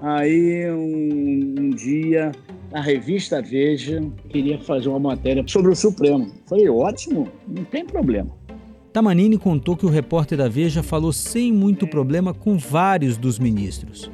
Aí, 0.00 0.70
um, 0.70 1.54
um 1.58 1.70
dia, 1.70 2.32
a 2.72 2.80
revista 2.80 3.40
Veja 3.40 4.02
queria 4.28 4.58
fazer 4.58 4.88
uma 4.88 4.98
matéria 4.98 5.44
sobre 5.46 5.72
o 5.72 5.76
Supremo. 5.76 6.30
Falei, 6.46 6.68
ótimo, 6.68 7.28
não 7.46 7.64
tem 7.64 7.84
problema. 7.84 8.30
Tamanini 8.92 9.38
contou 9.38 9.76
que 9.76 9.86
o 9.86 9.88
repórter 9.88 10.38
da 10.38 10.48
Veja 10.48 10.82
falou 10.82 11.12
sem 11.12 11.52
muito 11.52 11.86
problema 11.86 12.34
com 12.34 12.58
vários 12.58 13.16
dos 13.16 13.38
ministros. 13.38 14.10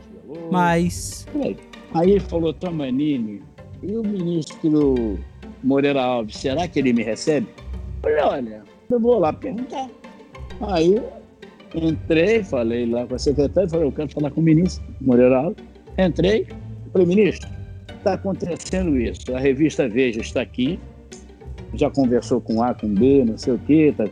Mas. 0.50 1.26
Aí 1.94 2.10
ele 2.10 2.20
falou: 2.20 2.52
Tamanini, 2.52 3.40
e 3.82 3.96
o 3.96 4.02
ministro 4.02 5.18
Moreira 5.62 6.02
Alves, 6.02 6.36
será 6.36 6.66
que 6.68 6.78
ele 6.78 6.92
me 6.92 7.02
recebe? 7.02 7.46
Falei: 8.02 8.22
olha, 8.22 8.62
eu 8.90 9.00
vou 9.00 9.18
lá 9.18 9.32
perguntar. 9.32 9.88
Aí 10.60 11.00
entrei, 11.74 12.42
falei 12.44 12.86
lá 12.86 13.06
com 13.06 13.14
a 13.14 13.18
secretária, 13.18 13.68
falei: 13.68 13.86
eu 13.86 13.92
quero 13.92 14.10
falar 14.10 14.30
com 14.32 14.40
o 14.40 14.44
ministro 14.44 14.84
Moreira 15.00 15.38
Alves. 15.38 15.64
Entrei, 15.96 16.46
falei: 16.92 17.06
ministro, 17.06 17.48
está 18.04 18.14
acontecendo 18.14 19.00
isso. 19.00 19.34
A 19.34 19.40
revista 19.40 19.88
Veja 19.88 20.20
está 20.20 20.42
aqui, 20.42 20.78
já 21.72 21.90
conversou 21.90 22.40
com 22.40 22.62
A, 22.62 22.74
com 22.74 22.92
B, 22.92 23.24
não 23.24 23.38
sei 23.38 23.54
o 23.54 23.58
quê, 23.58 23.88
está 23.90 24.04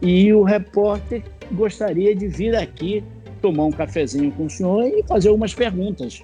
e 0.00 0.32
o 0.32 0.42
repórter 0.42 1.22
gostaria 1.52 2.14
de 2.14 2.28
vir 2.28 2.54
aqui 2.54 3.02
tomar 3.40 3.64
um 3.64 3.72
cafezinho 3.72 4.30
com 4.32 4.44
o 4.44 4.50
senhor 4.50 4.84
e 4.84 5.02
fazer 5.04 5.28
algumas 5.28 5.54
perguntas. 5.54 6.22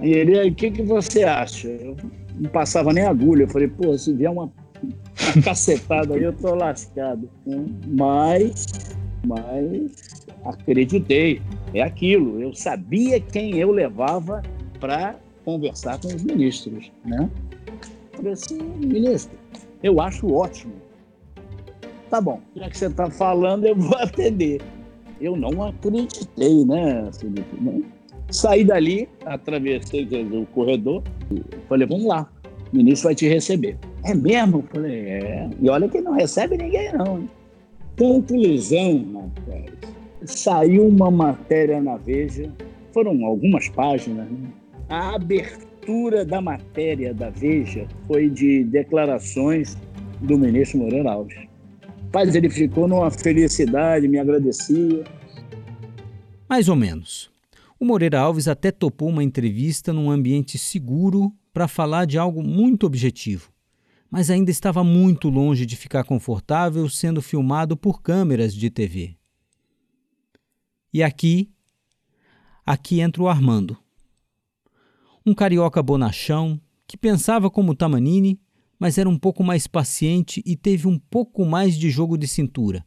E 0.00 0.10
ele, 0.10 0.48
o 0.48 0.54
que, 0.54 0.70
que 0.70 0.82
você 0.82 1.24
acha? 1.24 1.68
Eu 1.68 1.96
não 2.38 2.50
passava 2.50 2.92
nem 2.92 3.04
agulha. 3.04 3.44
Eu 3.44 3.48
falei, 3.48 3.68
pô, 3.68 3.96
se 3.96 4.12
vier 4.12 4.30
uma, 4.30 4.52
uma 4.82 5.42
cacetada 5.42 6.14
aí, 6.14 6.22
eu 6.22 6.32
tô 6.32 6.54
lascado. 6.54 7.28
Mas, 7.86 8.94
mas 9.26 10.26
acreditei. 10.44 11.40
É 11.74 11.82
aquilo. 11.82 12.40
Eu 12.40 12.54
sabia 12.54 13.18
quem 13.18 13.56
eu 13.56 13.70
levava 13.70 14.42
para 14.78 15.16
conversar 15.48 15.98
com 16.00 16.08
os 16.08 16.22
ministros, 16.22 16.92
né? 17.04 17.30
Falei 18.12 18.32
assim, 18.32 18.58
ministro, 18.78 19.38
eu 19.82 20.00
acho 20.00 20.30
ótimo 20.30 20.74
tá 22.08 22.20
bom, 22.20 22.40
já 22.56 22.68
que 22.68 22.78
você 22.78 22.86
está 22.86 23.10
falando, 23.10 23.66
eu 23.66 23.76
vou 23.76 23.96
atender. 23.98 24.60
Eu 25.20 25.36
não 25.36 25.62
acreditei, 25.62 26.64
né, 26.64 27.10
Felipe? 27.18 27.60
Né? 27.60 27.82
Saí 28.30 28.64
dali, 28.64 29.08
atravessei 29.24 30.06
o 30.32 30.46
corredor, 30.46 31.02
falei, 31.68 31.86
vamos 31.86 32.06
lá, 32.06 32.30
o 32.72 32.76
ministro 32.76 33.08
vai 33.08 33.14
te 33.14 33.26
receber. 33.26 33.76
É 34.04 34.14
mesmo? 34.14 34.64
Falei, 34.72 34.94
é. 34.94 35.50
E 35.60 35.68
olha 35.68 35.88
que 35.88 36.00
não 36.00 36.12
recebe 36.12 36.56
ninguém, 36.56 36.92
não. 36.92 37.28
Conclusão, 37.98 39.04
rapaz. 39.14 39.72
Saiu 40.24 40.86
uma 40.86 41.10
matéria 41.10 41.80
na 41.80 41.96
Veja, 41.96 42.52
foram 42.92 43.24
algumas 43.24 43.68
páginas, 43.68 44.30
né? 44.30 44.48
A 44.88 45.16
abertura 45.16 46.24
da 46.24 46.40
matéria 46.40 47.12
da 47.12 47.28
Veja 47.28 47.86
foi 48.06 48.30
de 48.30 48.64
declarações 48.64 49.76
do 50.22 50.38
ministro 50.38 50.78
Moreira 50.78 51.12
Alves. 51.12 51.36
Mas 52.12 52.34
ele 52.34 52.48
ficou 52.48 52.88
numa 52.88 53.10
felicidade, 53.10 54.08
me 54.08 54.18
agradecia. 54.18 55.04
Mais 56.48 56.70
ou 56.70 56.76
menos. 56.76 57.30
O 57.78 57.84
Moreira 57.84 58.18
Alves 58.18 58.48
até 58.48 58.70
topou 58.70 59.10
uma 59.10 59.22
entrevista 59.22 59.92
num 59.92 60.10
ambiente 60.10 60.56
seguro 60.56 61.34
para 61.52 61.68
falar 61.68 62.06
de 62.06 62.16
algo 62.16 62.42
muito 62.42 62.86
objetivo, 62.86 63.52
mas 64.10 64.30
ainda 64.30 64.50
estava 64.50 64.82
muito 64.82 65.28
longe 65.28 65.66
de 65.66 65.76
ficar 65.76 66.02
confortável 66.02 66.88
sendo 66.88 67.20
filmado 67.20 67.76
por 67.76 68.00
câmeras 68.00 68.54
de 68.54 68.70
TV. 68.70 69.16
E 70.92 71.02
aqui, 71.02 71.50
aqui 72.64 73.00
entra 73.00 73.22
o 73.22 73.28
Armando. 73.28 73.76
Um 75.28 75.34
carioca 75.34 75.82
bonachão 75.82 76.60
que 76.86 76.96
pensava 76.96 77.50
como 77.50 77.74
Tamanini 77.74 78.40
mas 78.78 78.96
era 78.96 79.08
um 79.08 79.18
pouco 79.18 79.42
mais 79.42 79.66
paciente 79.66 80.42
e 80.46 80.54
teve 80.54 80.86
um 80.86 80.98
pouco 80.98 81.44
mais 81.44 81.76
de 81.76 81.90
jogo 81.90 82.16
de 82.16 82.28
cintura. 82.28 82.84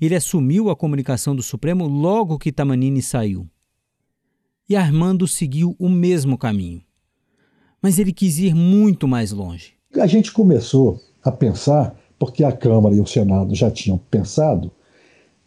Ele 0.00 0.16
assumiu 0.16 0.68
a 0.68 0.76
comunicação 0.76 1.36
do 1.36 1.42
Supremo 1.42 1.86
logo 1.86 2.38
que 2.38 2.50
Tamanini 2.50 3.00
saiu. 3.00 3.48
E 4.68 4.74
Armando 4.74 5.28
seguiu 5.28 5.76
o 5.78 5.88
mesmo 5.88 6.36
caminho. 6.36 6.82
Mas 7.80 7.98
ele 7.98 8.12
quis 8.12 8.38
ir 8.38 8.54
muito 8.54 9.06
mais 9.06 9.30
longe. 9.30 9.74
A 9.94 10.06
gente 10.06 10.32
começou 10.32 11.00
a 11.22 11.30
pensar, 11.30 11.96
porque 12.18 12.42
a 12.42 12.52
Câmara 12.52 12.94
e 12.94 13.00
o 13.00 13.06
Senado 13.06 13.54
já 13.54 13.70
tinham 13.70 13.96
pensado, 13.96 14.72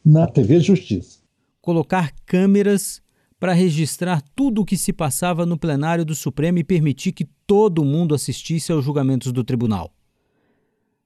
na 0.04 0.26
TV 0.26 0.60
Justiça. 0.60 1.20
Colocar 1.62 2.14
câmeras 2.26 3.03
para 3.44 3.52
registrar 3.52 4.24
tudo 4.34 4.62
o 4.62 4.66
que 4.66 4.78
se 4.78 4.94
passava 4.94 5.46
no 5.46 5.58
plenário 5.58 6.06
do 6.06 6.16
Supremo 6.16 6.60
e 6.60 6.64
permitir 6.64 7.12
que 7.12 7.26
todo 7.46 7.84
mundo 7.84 8.16
assistisse 8.16 8.72
aos 8.72 8.86
julgamentos 8.86 9.34
do 9.34 9.44
tribunal. 9.44 9.92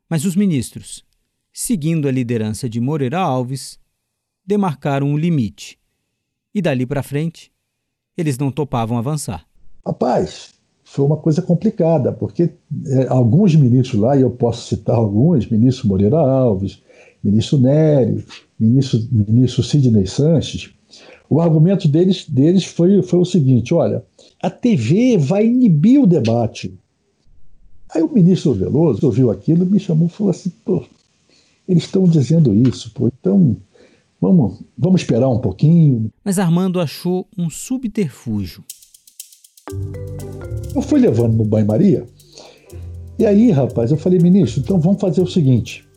Mas 0.08 0.24
os 0.24 0.36
ministros, 0.36 1.04
seguindo 1.52 2.08
a 2.08 2.12
liderança 2.12 2.70
de 2.70 2.80
Moreira 2.80 3.18
Alves, 3.18 3.80
demarcaram 4.46 5.08
um 5.08 5.18
limite. 5.18 5.80
E 6.54 6.62
dali 6.62 6.86
para 6.86 7.02
frente, 7.02 7.52
eles 8.16 8.38
não 8.38 8.52
topavam 8.52 9.00
avançar. 9.00 9.44
Rapaz, 9.84 10.54
foi 10.84 11.06
uma 11.06 11.18
coisa 11.18 11.42
complicada, 11.42 12.14
porque 12.14 12.52
é, 12.86 13.08
alguns 13.08 13.56
ministros 13.56 14.00
lá, 14.00 14.16
e 14.16 14.22
eu 14.22 14.30
posso 14.30 14.68
citar 14.68 14.96
alguns, 14.96 15.50
ministro 15.50 15.88
Moreira 15.88 16.18
Alves, 16.18 16.84
ministro 17.24 17.58
Nério, 17.58 18.24
ministro, 18.60 19.00
ministro 19.12 19.64
Sidney 19.64 20.06
Sanches, 20.06 20.77
o 21.30 21.42
argumento 21.42 21.88
deles, 21.88 22.26
deles 22.28 22.66
foi, 22.66 23.02
foi 23.02 23.20
o 23.20 23.26
seguinte: 23.26 23.74
olha, 23.74 24.04
a 24.42 24.50
TV 24.50 25.18
vai 25.18 25.46
inibir 25.46 26.02
o 26.02 26.08
debate. 26.08 26.74
Aí 27.94 28.02
o 28.02 28.14
ministro 28.14 28.54
Veloso 28.54 29.06
ouviu 29.06 29.32
aquilo, 29.32 29.66
me 29.66 29.80
chamou 29.80 30.08
e 30.08 30.12
falou 30.12 30.32
assim: 30.32 30.52
pô, 30.64 30.84
eles 31.68 31.84
estão 31.84 32.04
dizendo 32.04 32.54
isso, 32.54 32.92
pô, 32.94 33.08
então 33.08 33.58
vamos, 34.22 34.60
vamos 34.78 35.02
esperar 35.02 35.30
um 35.30 35.40
pouquinho. 35.40 36.12
Mas 36.24 36.40
Armando 36.40 36.80
achou 36.80 37.28
um 37.38 37.50
subterfúgio. 37.50 38.64
Eu 40.74 40.82
fui 40.82 41.00
levando 41.00 41.36
no 41.36 41.44
banho-maria, 41.44 42.08
e 43.20 43.26
aí, 43.26 43.50
rapaz, 43.50 43.90
eu 43.90 43.98
falei, 43.98 44.20
ministro, 44.20 44.62
então 44.62 44.80
vamos 44.80 45.02
fazer 45.02 45.22
o 45.22 45.28
seguinte: 45.28 45.88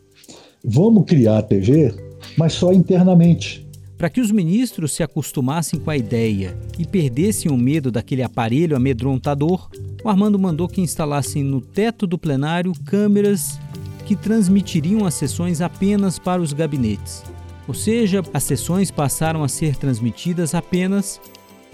vamos 0.63 1.05
criar 1.05 1.37
a 1.37 1.43
TV, 1.43 1.93
mas 2.37 2.53
só 2.53 2.73
internamente. 2.73 3.67
Para 4.01 4.09
que 4.09 4.19
os 4.19 4.31
ministros 4.31 4.93
se 4.93 5.03
acostumassem 5.03 5.79
com 5.79 5.91
a 5.91 5.95
ideia 5.95 6.57
e 6.79 6.83
perdessem 6.83 7.51
o 7.51 7.55
medo 7.55 7.91
daquele 7.91 8.23
aparelho 8.23 8.75
amedrontador, 8.75 9.69
o 10.03 10.09
Armando 10.09 10.39
mandou 10.39 10.67
que 10.67 10.81
instalassem 10.81 11.43
no 11.43 11.61
teto 11.61 12.07
do 12.07 12.17
plenário 12.17 12.73
câmeras 12.83 13.59
que 14.07 14.15
transmitiriam 14.15 15.05
as 15.05 15.13
sessões 15.13 15.61
apenas 15.61 16.17
para 16.17 16.41
os 16.41 16.51
gabinetes. 16.51 17.23
Ou 17.67 17.75
seja, 17.75 18.23
as 18.33 18.41
sessões 18.41 18.89
passaram 18.89 19.43
a 19.43 19.47
ser 19.47 19.75
transmitidas 19.75 20.55
apenas 20.55 21.21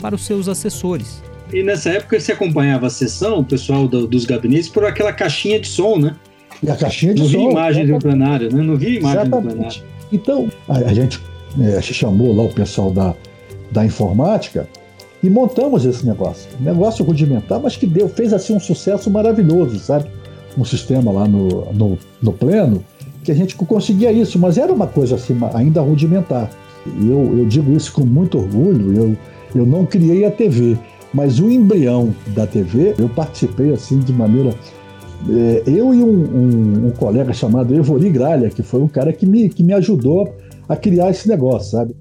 para 0.01 0.13
os 0.13 0.25
seus 0.25 0.49
assessores. 0.49 1.23
E 1.53 1.63
nessa 1.63 1.91
época 1.91 2.19
se 2.19 2.33
acompanhava 2.33 2.87
a 2.87 2.89
sessão, 2.89 3.39
o 3.39 3.45
pessoal 3.45 3.87
do, 3.87 4.05
dos 4.05 4.25
gabinetes, 4.25 4.67
por 4.67 4.83
aquela 4.83 5.13
caixinha 5.13 5.61
de 5.61 5.67
som, 5.69 5.97
né? 5.97 6.13
E 6.61 6.69
a 6.69 6.75
caixinha 6.75 7.13
de 7.13 7.21
Não 7.21 7.29
som. 7.29 7.37
via 7.37 7.51
imagem 7.51 7.85
do 7.85 7.97
plenário, 7.97 8.53
né? 8.53 8.61
Não 8.61 8.75
via 8.75 8.99
imagem 8.99 9.21
Exatamente. 9.21 9.47
do 9.47 9.55
plenário. 9.55 9.83
Então, 10.11 10.49
a, 10.67 10.73
a 10.73 10.93
gente 10.93 11.21
é, 11.61 11.81
chamou 11.81 12.35
lá 12.35 12.43
o 12.43 12.53
pessoal 12.53 12.91
da, 12.91 13.15
da 13.71 13.85
informática 13.85 14.67
e 15.21 15.29
montamos 15.29 15.85
esse 15.85 16.05
negócio. 16.05 16.49
Negócio 16.59 17.03
rudimentar, 17.03 17.59
mas 17.59 17.75
que 17.75 17.87
deu, 17.87 18.07
fez 18.07 18.33
assim 18.33 18.55
um 18.55 18.59
sucesso 18.59 19.09
maravilhoso, 19.09 19.79
sabe? 19.79 20.09
Um 20.57 20.65
sistema 20.65 21.11
lá 21.11 21.27
no, 21.27 21.71
no, 21.73 21.97
no 22.21 22.33
pleno 22.33 22.83
que 23.23 23.31
a 23.31 23.35
gente 23.35 23.55
conseguia 23.55 24.11
isso, 24.11 24.39
mas 24.39 24.57
era 24.57 24.71
uma 24.71 24.87
coisa 24.87 25.15
assim 25.15 25.37
ainda 25.53 25.81
rudimentar. 25.81 26.49
Eu, 26.85 27.39
eu 27.39 27.45
digo 27.45 27.73
isso 27.73 27.91
com 27.91 28.05
muito 28.05 28.37
orgulho, 28.37 28.95
eu, 28.95 29.17
eu 29.53 29.65
não 29.65 29.85
criei 29.85 30.23
a 30.23 30.31
TV, 30.31 30.77
Mas 31.13 31.39
o 31.39 31.49
embrião 31.49 32.15
da 32.27 32.47
TV, 32.47 32.95
eu 32.97 33.09
participei 33.09 33.73
assim 33.73 33.99
de 33.99 34.13
maneira. 34.13 34.53
É, 35.29 35.63
eu 35.65 35.93
e 35.93 36.03
um, 36.03 36.07
um, 36.07 36.87
um, 36.87 36.91
colega 36.91 37.33
chamado 37.33 37.75
Evori 37.75 38.09
Gralha, 38.09 38.49
que 38.49 38.61
foi 38.63 38.81
um 38.81 38.87
cara 38.87 39.11
que 39.11 39.25
me, 39.25 39.49
que 39.49 39.63
me 39.63 39.73
ajudou 39.73 40.33
a 40.67 40.75
criar 40.75 41.09
esse 41.09 41.27
negócio, 41.27 41.71
sabe? 41.71 41.95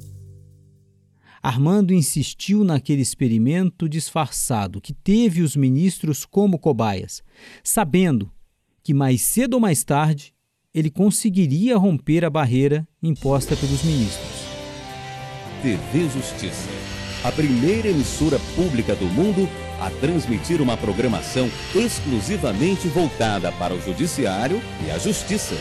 Armando 1.42 1.94
insistiu 1.94 2.64
naquele 2.64 3.02
experimento 3.02 3.88
disfarçado 3.88 4.80
que 4.80 4.92
teve 4.92 5.42
os 5.42 5.54
ministros 5.54 6.24
como 6.24 6.58
cobaias, 6.58 7.22
sabendo 7.62 8.30
que 8.82 8.92
mais 8.92 9.22
cedo 9.22 9.54
ou 9.54 9.60
mais 9.60 9.84
tarde 9.84 10.34
ele 10.74 10.90
conseguiria 10.90 11.76
romper 11.76 12.24
a 12.24 12.30
barreira 12.30 12.86
imposta 13.02 13.56
pelos 13.56 13.82
ministros. 13.84 14.46
TV 15.62 16.08
Justiça, 16.08 16.68
a 17.24 17.32
primeira 17.32 17.88
emissora 17.88 18.38
pública 18.54 18.94
do 18.94 19.06
mundo 19.06 19.48
a 19.80 19.90
transmitir 19.90 20.60
uma 20.60 20.76
programação 20.76 21.48
exclusivamente 21.74 22.88
voltada 22.88 23.52
para 23.52 23.74
o 23.74 23.80
judiciário 23.80 24.60
e 24.86 24.90
a 24.90 24.98
justiça. 24.98 25.54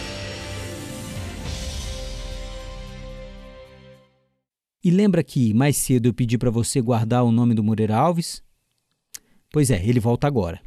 E 4.85 4.91
lembra 4.91 5.23
que 5.23 5.51
mais 5.51 5.77
cedo 5.77 6.09
eu 6.09 6.13
pedi 6.13 6.37
para 6.37 6.51
você 6.51 6.79
guardar 6.79 7.23
o 7.23 7.31
nome 7.31 7.55
do 7.55 7.63
Moreira 7.63 7.97
Alves? 7.97 8.43
Pois 9.51 9.71
é, 9.71 9.83
ele 9.83 9.99
volta 9.99 10.27
agora. 10.27 10.61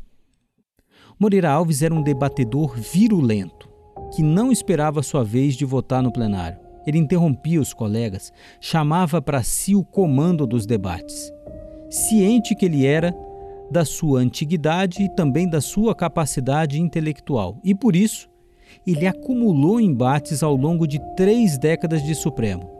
Moreira 1.20 1.52
Alves 1.52 1.82
era 1.82 1.94
um 1.94 2.02
debatedor 2.02 2.76
virulento, 2.76 3.68
que 4.12 4.20
não 4.20 4.50
esperava 4.50 5.04
sua 5.04 5.22
vez 5.22 5.54
de 5.54 5.64
votar 5.64 6.02
no 6.02 6.12
plenário. 6.12 6.58
Ele 6.84 6.98
interrompia 6.98 7.60
os 7.60 7.72
colegas, 7.72 8.32
chamava 8.60 9.22
para 9.22 9.40
si 9.44 9.76
o 9.76 9.84
comando 9.84 10.48
dos 10.48 10.66
debates. 10.66 11.32
Ciente 11.88 12.56
que 12.56 12.64
ele 12.64 12.84
era 12.84 13.14
da 13.70 13.84
sua 13.84 14.18
antiguidade 14.18 15.04
e 15.04 15.14
também 15.14 15.48
da 15.48 15.60
sua 15.60 15.94
capacidade 15.94 16.80
intelectual, 16.80 17.60
e 17.62 17.72
por 17.72 17.94
isso 17.94 18.28
ele 18.84 19.06
acumulou 19.06 19.80
embates 19.80 20.42
ao 20.42 20.56
longo 20.56 20.88
de 20.88 20.98
três 21.14 21.56
décadas 21.56 22.02
de 22.02 22.16
Supremo. 22.16 22.77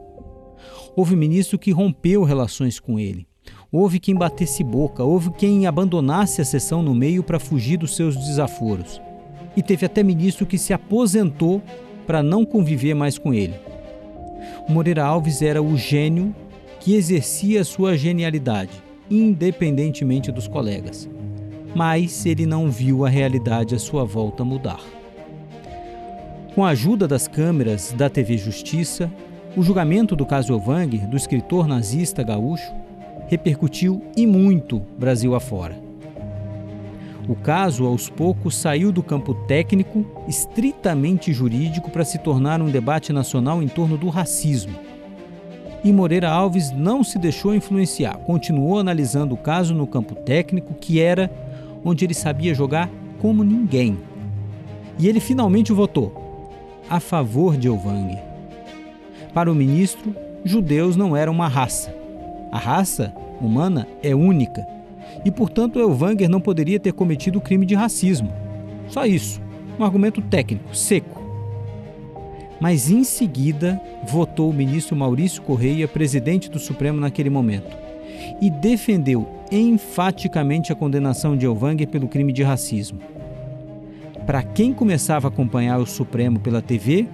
Houve 0.98 1.14
ministro 1.14 1.60
que 1.60 1.70
rompeu 1.70 2.24
relações 2.24 2.80
com 2.80 2.98
ele. 2.98 3.24
Houve 3.70 4.00
quem 4.00 4.16
batesse 4.16 4.64
boca, 4.64 5.04
houve 5.04 5.30
quem 5.30 5.64
abandonasse 5.64 6.40
a 6.40 6.44
sessão 6.44 6.82
no 6.82 6.92
meio 6.92 7.22
para 7.22 7.38
fugir 7.38 7.76
dos 7.76 7.94
seus 7.94 8.16
desaforos. 8.16 9.00
E 9.56 9.62
teve 9.62 9.86
até 9.86 10.02
ministro 10.02 10.44
que 10.44 10.58
se 10.58 10.72
aposentou 10.72 11.62
para 12.04 12.20
não 12.20 12.44
conviver 12.44 12.94
mais 12.94 13.16
com 13.16 13.32
ele. 13.32 13.54
O 14.68 14.72
Moreira 14.72 15.04
Alves 15.04 15.40
era 15.40 15.62
o 15.62 15.76
gênio 15.76 16.34
que 16.80 16.96
exercia 16.96 17.62
sua 17.62 17.96
genialidade, 17.96 18.72
independentemente 19.08 20.32
dos 20.32 20.48
colegas. 20.48 21.08
Mas 21.76 22.26
ele 22.26 22.44
não 22.44 22.72
viu 22.72 23.06
a 23.06 23.08
realidade 23.08 23.72
à 23.72 23.78
sua 23.78 24.04
volta 24.04 24.44
mudar. 24.44 24.80
Com 26.56 26.64
a 26.64 26.70
ajuda 26.70 27.06
das 27.06 27.28
câmeras 27.28 27.94
da 27.96 28.10
TV 28.10 28.36
Justiça, 28.36 29.08
o 29.56 29.62
julgamento 29.62 30.14
do 30.14 30.26
caso 30.26 30.52
Elvanger, 30.52 31.08
do 31.08 31.16
escritor 31.16 31.66
nazista 31.66 32.22
gaúcho, 32.22 32.72
repercutiu 33.26 34.02
e 34.16 34.26
muito 34.26 34.80
Brasil 34.98 35.34
afora. 35.34 35.76
O 37.28 37.34
caso, 37.34 37.84
aos 37.84 38.08
poucos, 38.08 38.56
saiu 38.56 38.90
do 38.90 39.02
campo 39.02 39.34
técnico, 39.34 40.04
estritamente 40.26 41.30
jurídico, 41.32 41.90
para 41.90 42.04
se 42.04 42.18
tornar 42.18 42.62
um 42.62 42.70
debate 42.70 43.12
nacional 43.12 43.62
em 43.62 43.68
torno 43.68 43.98
do 43.98 44.08
racismo. 44.08 44.74
E 45.84 45.92
Moreira 45.92 46.30
Alves 46.30 46.72
não 46.72 47.04
se 47.04 47.18
deixou 47.18 47.54
influenciar, 47.54 48.16
continuou 48.18 48.78
analisando 48.78 49.34
o 49.34 49.38
caso 49.38 49.74
no 49.74 49.86
campo 49.86 50.14
técnico, 50.14 50.72
que 50.74 51.00
era 51.00 51.30
onde 51.84 52.04
ele 52.04 52.14
sabia 52.14 52.54
jogar 52.54 52.88
como 53.20 53.44
ninguém. 53.44 53.98
E 54.98 55.06
ele 55.06 55.20
finalmente 55.20 55.72
votou 55.72 56.50
a 56.88 56.98
favor 56.98 57.58
de 57.58 57.68
Elvanger. 57.68 58.27
Para 59.32 59.50
o 59.50 59.54
ministro, 59.54 60.14
judeus 60.44 60.96
não 60.96 61.16
eram 61.16 61.32
uma 61.32 61.48
raça. 61.48 61.94
A 62.50 62.58
raça 62.58 63.12
humana 63.40 63.86
é 64.02 64.14
única 64.14 64.66
e, 65.24 65.30
portanto, 65.30 65.78
Elvanger 65.78 66.28
não 66.28 66.40
poderia 66.40 66.80
ter 66.80 66.92
cometido 66.92 67.38
o 67.38 67.42
crime 67.42 67.66
de 67.66 67.74
racismo. 67.74 68.32
Só 68.88 69.04
isso, 69.04 69.40
um 69.78 69.84
argumento 69.84 70.20
técnico, 70.22 70.74
seco. 70.74 71.18
Mas 72.60 72.90
em 72.90 73.04
seguida 73.04 73.80
votou 74.06 74.50
o 74.50 74.54
ministro 74.54 74.96
Maurício 74.96 75.42
Correia, 75.42 75.86
presidente 75.86 76.50
do 76.50 76.58
Supremo 76.58 77.00
naquele 77.00 77.30
momento, 77.30 77.76
e 78.40 78.50
defendeu 78.50 79.28
enfaticamente 79.50 80.72
a 80.72 80.74
condenação 80.74 81.36
de 81.36 81.46
Elvanger 81.46 81.88
pelo 81.88 82.08
crime 82.08 82.32
de 82.32 82.42
racismo. 82.42 82.98
Para 84.26 84.42
quem 84.42 84.72
começava 84.72 85.28
a 85.28 85.30
acompanhar 85.30 85.78
o 85.78 85.86
Supremo 85.86 86.40
pela 86.40 86.60
TV, 86.60 87.06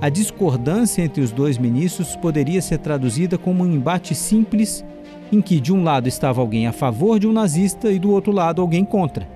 a 0.00 0.08
discordância 0.08 1.02
entre 1.02 1.22
os 1.22 1.32
dois 1.32 1.56
ministros 1.56 2.14
poderia 2.16 2.60
ser 2.60 2.78
traduzida 2.78 3.38
como 3.38 3.64
um 3.64 3.72
embate 3.72 4.14
simples 4.14 4.84
em 5.32 5.40
que 5.40 5.60
de 5.60 5.72
um 5.72 5.82
lado 5.82 6.06
estava 6.06 6.40
alguém 6.40 6.66
a 6.66 6.72
favor 6.72 7.18
de 7.18 7.26
um 7.26 7.32
nazista 7.32 7.90
e 7.90 7.98
do 7.98 8.10
outro 8.10 8.32
lado 8.32 8.60
alguém 8.60 8.84
contra. 8.84 9.28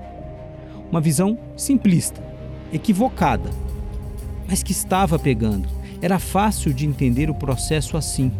Uma 0.90 1.00
visão 1.00 1.38
simplista, 1.56 2.22
equivocada, 2.72 3.50
mas 4.48 4.62
que 4.62 4.72
estava 4.72 5.18
pegando. 5.18 5.68
Era 6.02 6.18
fácil 6.18 6.72
de 6.72 6.86
entender 6.86 7.30
o 7.30 7.34
processo 7.34 7.96
assim. 7.96 8.30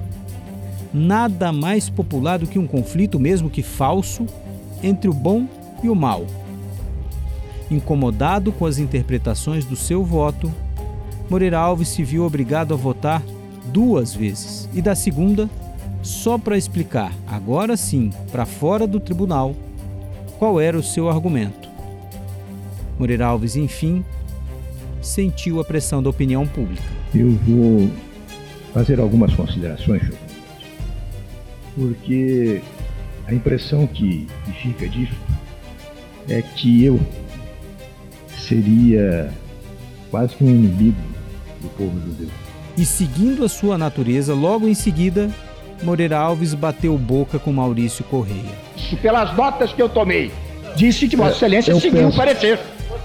Nada 0.93 1.53
mais 1.53 1.89
popular 1.89 2.39
do 2.39 2.47
que 2.47 2.59
um 2.59 2.67
conflito, 2.67 3.19
mesmo 3.19 3.51
que 3.51 3.63
falso, 3.63 4.27
entre 4.83 5.09
o 5.09 5.15
bom 5.15 5.47
e 5.83 5.89
o 5.89 5.95
mal. 5.95 6.27
Incomodado 7.71 8.51
com 8.51 8.67
as 8.67 8.79
interpretações 8.79 9.65
do 9.65 9.77
seu 9.77 10.05
voto, 10.05 10.53
Moreira 11.31 11.61
Alves 11.61 11.87
se 11.87 12.03
viu 12.03 12.25
obrigado 12.25 12.75
a 12.75 12.77
votar 12.77 13.23
duas 13.67 14.13
vezes 14.13 14.69
e 14.75 14.83
da 14.83 14.97
segunda 14.97 15.49
só 16.03 16.37
para 16.37 16.59
explicar, 16.59 17.13
agora 17.25 17.77
sim, 17.77 18.11
para 18.33 18.45
fora 18.45 18.85
do 18.85 18.99
tribunal, 18.99 19.55
qual 20.41 20.61
era 20.61 20.77
o 20.77 20.83
seu 20.83 21.09
argumento. 21.09 21.69
Moreira 22.99 23.27
Alves, 23.27 23.55
enfim, 23.55 24.05
sentiu 25.01 25.61
a 25.61 25.65
pressão 25.65 26.03
da 26.03 26.11
opinião 26.11 26.47
pública. 26.49 26.83
Eu 27.15 27.31
vou 27.47 27.89
fazer 28.75 28.99
algumas 28.99 29.33
considerações, 29.33 30.03
porque 31.77 32.61
a 33.27 33.33
impressão 33.33 33.87
que, 33.87 34.27
fica 34.61 34.89
disso 34.89 35.15
é 36.29 36.43
que 36.43 36.85
eu 36.85 36.99
seria 38.37 39.33
quase 40.11 40.35
que 40.35 40.43
um 40.43 40.49
inimigo 40.49 41.20
do 41.61 41.69
povo 41.71 41.99
judeu. 42.01 42.29
E 42.77 42.85
seguindo 42.85 43.45
a 43.45 43.49
sua 43.49 43.77
natureza, 43.77 44.35
logo 44.35 44.67
em 44.67 44.75
seguida, 44.75 45.31
Moreira 45.83 46.19
Alves 46.19 46.55
bateu 46.55 46.97
boca 46.97 47.39
com 47.39 47.53
Maurício 47.53 48.05
Correia. 48.05 48.55
E 48.91 48.97
pelas 48.97 49.35
notas 49.37 49.73
que 49.73 49.81
eu 49.81 49.89
tomei, 49.89 50.31
disse 50.77 51.09
que 51.09 51.17
Vossa 51.17 51.33
Excelência 51.33 51.73
eu 51.73 51.81
seguiu 51.81 52.09
o 52.09 52.17
parecer. 52.17 52.59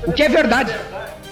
O 0.06 0.14
que 0.14 0.24
é 0.24 0.30
verdade. 0.30 0.74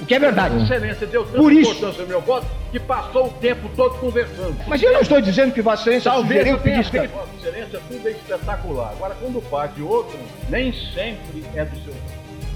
O 0.02 0.06
que 0.06 0.16
é 0.16 0.20
verdade. 0.20 0.58
Vossa 0.58 0.76
Excelência 0.76 1.08
deu 1.08 1.24
tanta 1.26 1.38
Por 1.38 1.54
isso, 1.54 1.72
importância 1.72 2.02
ao 2.02 2.08
meu 2.08 2.22
voto 2.22 2.46
que 2.72 2.80
passou 2.80 3.28
o 3.28 3.30
tempo 3.30 3.70
todo 3.76 3.98
conversando. 4.00 4.56
Mas 4.68 4.82
eu 4.82 4.92
não 4.92 5.02
estou 5.02 5.22
dizendo 5.22 5.54
que 5.54 5.62
Vossa 5.62 5.84
Excelência 5.84 6.12
Talvez 6.12 6.48
eu 6.48 6.60
tenha 6.60 6.84
feito. 6.84 7.12
Vossa 7.12 7.30
Excelência, 7.40 7.82
tudo 7.88 8.08
é 8.08 8.12
espetacular. 8.12 8.90
Agora, 8.92 9.16
quando 9.22 9.42
parte 9.50 9.82
outro, 9.82 10.18
nem 10.50 10.74
sempre 10.74 11.46
é 11.56 11.64
do 11.64 11.76
seu 11.84 11.94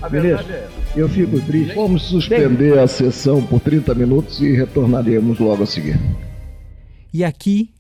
a 0.02 0.10
Beleza. 0.10 0.44
É 0.52 0.70
eu 0.96 1.08
fico 1.08 1.40
triste. 1.42 1.76
Vamos 1.76 2.04
suspender 2.04 2.80
a 2.80 2.88
sessão 2.88 3.46
por 3.46 3.60
30 3.60 3.94
minutos 3.94 4.42
e 4.42 4.52
retornaremos 4.54 5.40
logo 5.40 5.64
a 5.64 5.66
seguir. 5.66 6.00
E 7.14 7.24
aqui, 7.24 7.74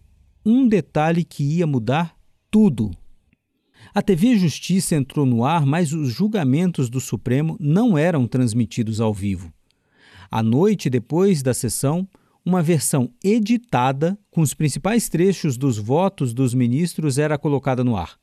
um 0.45 0.67
detalhe 0.67 1.23
que 1.23 1.43
ia 1.43 1.67
mudar 1.67 2.15
tudo. 2.51 2.91
A 3.93 4.01
TV 4.01 4.37
Justiça 4.37 4.95
entrou 4.95 5.25
no 5.25 5.43
ar, 5.43 5.65
mas 5.65 5.93
os 5.93 6.09
julgamentos 6.09 6.89
do 6.89 6.99
Supremo 6.99 7.57
não 7.59 7.97
eram 7.97 8.27
transmitidos 8.27 9.01
ao 9.01 9.13
vivo. 9.13 9.51
À 10.29 10.43
noite 10.43 10.89
depois 10.89 11.41
da 11.41 11.53
sessão, 11.53 12.07
uma 12.45 12.61
versão 12.61 13.11
editada 13.23 14.17
com 14.29 14.41
os 14.41 14.53
principais 14.53 15.09
trechos 15.09 15.57
dos 15.57 15.77
votos 15.77 16.33
dos 16.33 16.53
ministros 16.53 17.17
era 17.17 17.37
colocada 17.37 17.83
no 17.83 17.95
ar. 17.97 18.17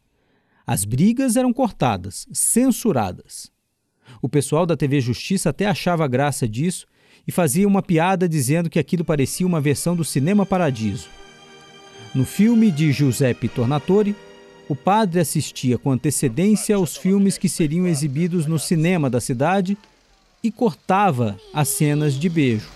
As 0.66 0.84
brigas 0.84 1.36
eram 1.36 1.52
cortadas, 1.52 2.26
censuradas. 2.32 3.53
O 4.24 4.28
pessoal 4.30 4.64
da 4.64 4.74
TV 4.74 5.02
Justiça 5.02 5.50
até 5.50 5.66
achava 5.66 6.08
graça 6.08 6.48
disso 6.48 6.86
e 7.28 7.30
fazia 7.30 7.68
uma 7.68 7.82
piada 7.82 8.26
dizendo 8.26 8.70
que 8.70 8.78
aquilo 8.78 9.04
parecia 9.04 9.46
uma 9.46 9.60
versão 9.60 9.94
do 9.94 10.02
Cinema 10.02 10.46
Paradiso. 10.46 11.10
No 12.14 12.24
filme 12.24 12.70
de 12.70 12.90
Giuseppe 12.90 13.50
Tornatore, 13.50 14.16
o 14.66 14.74
padre 14.74 15.20
assistia 15.20 15.76
com 15.76 15.92
antecedência 15.92 16.74
aos 16.74 16.96
filmes 16.96 17.36
que 17.36 17.50
seriam 17.50 17.86
exibidos 17.86 18.46
no 18.46 18.58
cinema 18.58 19.10
da 19.10 19.20
cidade 19.20 19.76
e 20.42 20.50
cortava 20.50 21.38
as 21.52 21.68
cenas 21.68 22.14
de 22.14 22.30
beijo. 22.30 22.70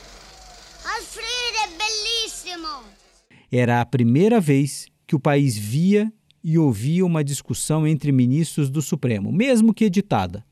É 0.85 1.67
belíssimo! 1.79 2.69
Era 3.51 3.81
a 3.81 3.87
primeira 3.87 4.39
vez 4.39 4.87
que 5.07 5.17
o 5.17 5.21
país 5.21 5.57
via 5.57 6.13
e 6.45 6.59
ouvia 6.59 7.07
uma 7.07 7.25
discussão 7.25 7.87
entre 7.87 8.13
ministros 8.13 8.69
do 8.69 8.83
Supremo, 8.83 9.33
mesmo 9.33 9.73
que 9.73 9.87
editada. 9.87 10.45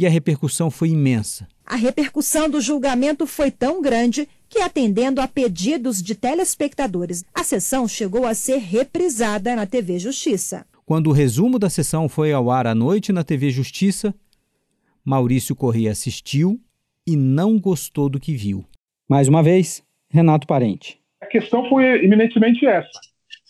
E 0.00 0.06
a 0.06 0.08
repercussão 0.08 0.70
foi 0.70 0.88
imensa. 0.88 1.46
A 1.66 1.76
repercussão 1.76 2.48
do 2.48 2.58
julgamento 2.58 3.26
foi 3.26 3.50
tão 3.50 3.82
grande 3.82 4.26
que, 4.48 4.60
atendendo 4.60 5.20
a 5.20 5.28
pedidos 5.28 6.02
de 6.02 6.14
telespectadores, 6.14 7.22
a 7.34 7.44
sessão 7.44 7.86
chegou 7.86 8.24
a 8.24 8.32
ser 8.32 8.56
reprisada 8.56 9.54
na 9.54 9.66
TV 9.66 9.98
Justiça. 9.98 10.64
Quando 10.86 11.08
o 11.08 11.12
resumo 11.12 11.58
da 11.58 11.68
sessão 11.68 12.08
foi 12.08 12.32
ao 12.32 12.50
ar 12.50 12.66
à 12.66 12.74
noite 12.74 13.12
na 13.12 13.22
TV 13.22 13.50
Justiça, 13.50 14.14
Maurício 15.04 15.54
Corrêa 15.54 15.90
assistiu 15.90 16.58
e 17.06 17.14
não 17.14 17.58
gostou 17.58 18.08
do 18.08 18.18
que 18.18 18.34
viu. 18.34 18.64
Mais 19.06 19.28
uma 19.28 19.42
vez, 19.42 19.84
Renato 20.08 20.46
Parente. 20.46 20.98
A 21.20 21.26
questão 21.26 21.68
foi 21.68 22.02
eminentemente 22.02 22.64
essa. 22.64 22.88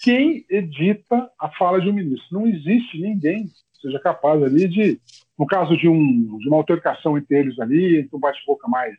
Quem 0.03 0.45
edita 0.51 1.31
a 1.41 1.49
fala 1.51 1.81
de 1.81 1.89
um 1.89 1.93
ministro? 1.93 2.27
Não 2.33 2.45
existe 2.49 3.01
ninguém 3.01 3.49
seja 3.81 3.99
capaz 3.99 4.43
ali 4.43 4.69
de, 4.69 5.01
no 5.39 5.47
caso 5.47 5.77
de, 5.77 5.89
um, 5.89 6.39
de 6.39 6.49
uma 6.49 6.57
altercação 6.57 7.17
entre 7.17 7.37
eles 7.37 7.59
ali, 7.59 8.09
um 8.13 8.19
bate-boca 8.19 8.69
mais 8.69 8.95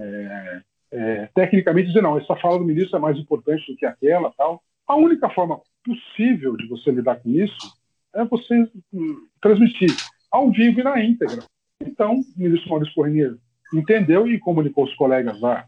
é, 0.00 0.62
é, 0.92 1.26
tecnicamente 1.34 1.88
dizer, 1.88 2.02
não, 2.02 2.18
essa 2.18 2.36
fala 2.36 2.58
do 2.58 2.64
ministro 2.64 2.96
é 2.96 3.00
mais 3.00 3.16
importante 3.18 3.70
do 3.70 3.76
que 3.76 3.86
aquela 3.86 4.32
tal. 4.32 4.62
A 4.86 4.96
única 4.96 5.28
forma 5.30 5.60
possível 5.84 6.56
de 6.56 6.66
você 6.68 6.90
lidar 6.90 7.16
com 7.16 7.30
isso 7.30 7.78
é 8.14 8.24
você 8.24 8.68
hum, 8.92 9.28
transmitir 9.40 9.90
ao 10.30 10.50
vivo 10.50 10.80
e 10.80 10.82
na 10.82 11.02
íntegra. 11.02 11.44
Então, 11.80 12.14
o 12.14 12.24
ministro 12.36 12.70
Maurício 12.70 12.94
Corrêa 12.94 13.36
entendeu 13.72 14.26
e 14.26 14.38
comunicou 14.38 14.84
aos 14.84 14.94
colegas 14.96 15.40
lá, 15.40 15.66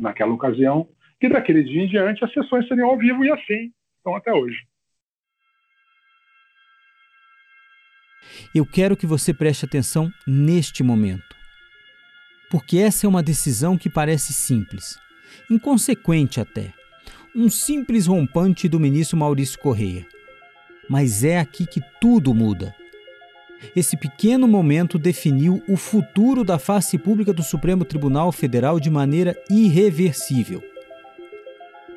naquela 0.00 0.32
ocasião, 0.32 0.88
que 1.20 1.28
daquele 1.28 1.62
dia 1.62 1.82
em 1.82 1.88
diante 1.88 2.24
as 2.24 2.32
sessões 2.32 2.66
seriam 2.66 2.88
ao 2.88 2.98
vivo 2.98 3.24
e 3.24 3.30
assim 3.30 3.72
estão 3.96 4.16
até 4.16 4.32
hoje. 4.32 4.66
Eu 8.54 8.66
quero 8.66 8.96
que 8.96 9.06
você 9.06 9.32
preste 9.32 9.64
atenção 9.64 10.12
neste 10.26 10.82
momento. 10.82 11.36
Porque 12.50 12.78
essa 12.78 13.06
é 13.06 13.08
uma 13.08 13.22
decisão 13.22 13.78
que 13.78 13.88
parece 13.88 14.32
simples, 14.32 14.98
inconsequente 15.50 16.40
até. 16.40 16.72
Um 17.34 17.48
simples 17.48 18.06
rompante 18.06 18.68
do 18.68 18.78
ministro 18.78 19.16
Maurício 19.16 19.58
Correia. 19.58 20.06
Mas 20.88 21.24
é 21.24 21.38
aqui 21.38 21.64
que 21.64 21.80
tudo 22.00 22.34
muda. 22.34 22.74
Esse 23.74 23.96
pequeno 23.96 24.46
momento 24.46 24.98
definiu 24.98 25.62
o 25.68 25.76
futuro 25.76 26.44
da 26.44 26.58
face 26.58 26.98
pública 26.98 27.32
do 27.32 27.42
Supremo 27.42 27.84
Tribunal 27.84 28.32
Federal 28.32 28.78
de 28.78 28.90
maneira 28.90 29.34
irreversível. 29.48 30.62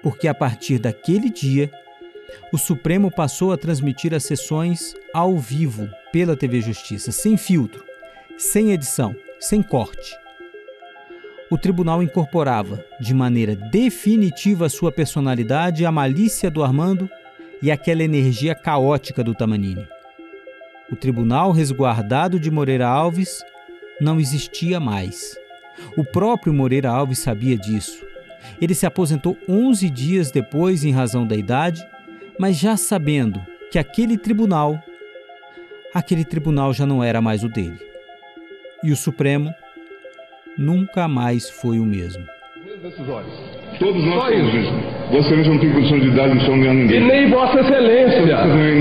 Porque 0.01 0.27
a 0.27 0.33
partir 0.33 0.79
daquele 0.79 1.29
dia, 1.29 1.69
o 2.53 2.57
Supremo 2.57 3.11
passou 3.11 3.51
a 3.51 3.57
transmitir 3.57 4.13
as 4.13 4.23
sessões 4.23 4.93
ao 5.13 5.37
vivo 5.37 5.89
pela 6.15 6.37
TV 6.37 6.61
Justiça, 6.61 7.11
sem 7.11 7.35
filtro, 7.35 7.83
sem 8.37 8.71
edição, 8.71 9.13
sem 9.37 9.61
corte. 9.61 10.17
O 11.51 11.57
tribunal 11.57 12.01
incorporava, 12.01 12.81
de 13.01 13.13
maneira 13.13 13.53
definitiva, 13.53 14.69
sua 14.69 14.93
personalidade, 14.93 15.85
a 15.85 15.91
malícia 15.91 16.49
do 16.49 16.63
Armando 16.63 17.09
e 17.61 17.69
aquela 17.69 18.01
energia 18.01 18.55
caótica 18.55 19.21
do 19.25 19.35
Tamanini. 19.35 19.85
O 20.89 20.95
tribunal 20.95 21.51
resguardado 21.51 22.39
de 22.39 22.49
Moreira 22.49 22.87
Alves 22.87 23.43
não 23.99 24.17
existia 24.17 24.79
mais. 24.79 25.37
O 25.97 26.05
próprio 26.05 26.53
Moreira 26.53 26.91
Alves 26.91 27.19
sabia 27.19 27.57
disso. 27.57 28.05
Ele 28.61 28.73
se 28.73 28.85
aposentou 28.85 29.37
11 29.49 29.89
dias 29.89 30.31
depois 30.31 30.85
em 30.85 30.93
razão 30.93 31.27
da 31.27 31.35
idade, 31.35 31.85
mas 32.39 32.55
já 32.55 32.77
sabendo 32.77 33.45
que 33.69 33.77
aquele 33.77 34.17
tribunal, 34.17 34.81
aquele 35.95 36.25
tribunal 36.25 36.73
já 36.73 36.85
não 36.85 37.01
era 37.01 37.21
mais 37.21 37.41
o 37.45 37.47
dele. 37.47 37.79
E 38.83 38.91
o 38.91 38.97
Supremo 38.97 39.55
nunca 40.57 41.07
mais 41.07 41.49
foi 41.49 41.79
o 41.79 41.85
mesmo. 41.85 42.25
Todos 43.79 44.03
nós 44.05 44.35
somos 44.35 44.95
Vossa 45.11 45.27
Excelência 45.27 45.53
não 45.53 45.59
tem 45.59 45.71
condição 45.71 45.99
de 45.99 46.11
dar 46.11 46.27
lição 46.27 46.53
a 46.55 46.57
ninguém. 46.57 46.97
E 46.97 46.99
nem 46.99 47.29
Vossa 47.29 47.59
Excelência. 47.59 48.21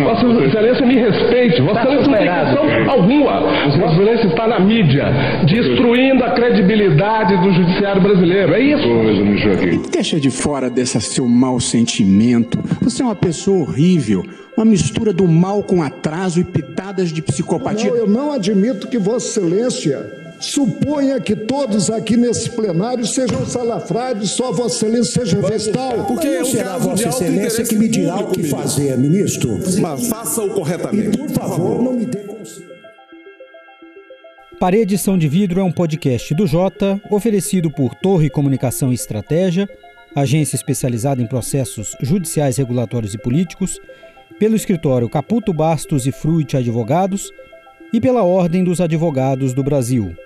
Vossa 0.04 0.26
Excelência 0.44 0.86
me 0.86 0.96
respeite. 0.96 1.60
Vossa 1.60 1.80
Excelência 1.80 2.06
não 2.06 2.18
tem 2.18 2.28
condição 2.28 2.90
alguma. 2.90 3.40
Vossa 3.78 3.94
Excelência 3.94 4.26
está 4.28 4.48
na 4.48 4.60
mídia, 4.60 5.06
destruindo 5.46 6.24
a 6.24 6.30
credibilidade 6.30 7.36
do 7.36 7.52
judiciário 7.52 8.00
brasileiro. 8.00 8.54
É 8.54 8.60
isso. 8.60 9.90
Deixa 9.90 10.18
de 10.18 10.30
fora 10.30 10.70
desse 10.70 11.00
seu 11.00 11.28
mau 11.28 11.60
sentimento. 11.60 12.58
Você 12.80 13.02
é 13.02 13.04
uma 13.04 13.14
pessoa 13.14 13.58
horrível. 13.58 14.24
Uma 14.56 14.64
mistura 14.64 15.12
do 15.12 15.26
mal 15.26 15.64
com 15.64 15.82
atraso 15.82 16.40
e 16.40 16.44
pitadas 16.44 17.12
de 17.12 17.20
psicopatia. 17.20 17.90
Não, 17.90 17.96
eu 17.96 18.06
não 18.06 18.32
admito 18.32 18.86
que 18.86 18.98
Vossa 18.98 19.40
Excelência 19.40 20.23
Suponha 20.40 21.20
que 21.20 21.34
todos 21.34 21.90
aqui 21.90 22.16
nesse 22.16 22.50
plenário 22.50 23.06
sejam 23.06 23.46
salafrários, 23.46 24.30
só 24.30 24.52
Vossa 24.52 24.86
Excelência 24.86 25.24
seja 25.24 25.40
vestal. 25.40 26.04
Porque 26.04 26.26
não 26.26 26.34
é 26.34 26.42
um 26.42 26.44
será 26.44 26.78
Vossa 26.78 27.08
Excelência 27.08 27.64
que 27.64 27.76
me 27.76 27.88
dirá 27.88 28.16
o 28.16 28.30
que 28.30 28.38
ministro. 28.38 28.62
fazer, 28.62 28.98
ministro. 28.98 29.60
Mas 29.80 30.06
faça-o 30.08 30.50
corretamente. 30.50 31.16
E, 31.16 31.18
por 31.18 31.30
favor, 31.30 31.82
não 31.82 31.92
me 31.92 32.04
dê 32.04 32.18
conselho. 32.18 32.74
Parede 34.58 34.94
Edição 34.94 35.18
de 35.18 35.28
Vidro 35.28 35.60
é 35.60 35.64
um 35.64 35.72
podcast 35.72 36.34
do 36.34 36.46
Jota, 36.46 37.00
oferecido 37.10 37.70
por 37.70 37.94
Torre 37.94 38.30
Comunicação 38.30 38.92
e 38.92 38.94
Estratégia, 38.94 39.68
agência 40.14 40.56
especializada 40.56 41.20
em 41.20 41.26
processos 41.26 41.96
judiciais, 42.00 42.56
regulatórios 42.56 43.14
e 43.14 43.18
políticos, 43.18 43.80
pelo 44.38 44.56
escritório 44.56 45.08
Caputo 45.08 45.52
Bastos 45.52 46.06
e 46.06 46.12
Fruit 46.12 46.56
Advogados 46.56 47.30
e 47.94 48.00
pela 48.00 48.24
Ordem 48.24 48.64
dos 48.64 48.80
Advogados 48.80 49.54
do 49.54 49.62
Brasil. 49.62 50.16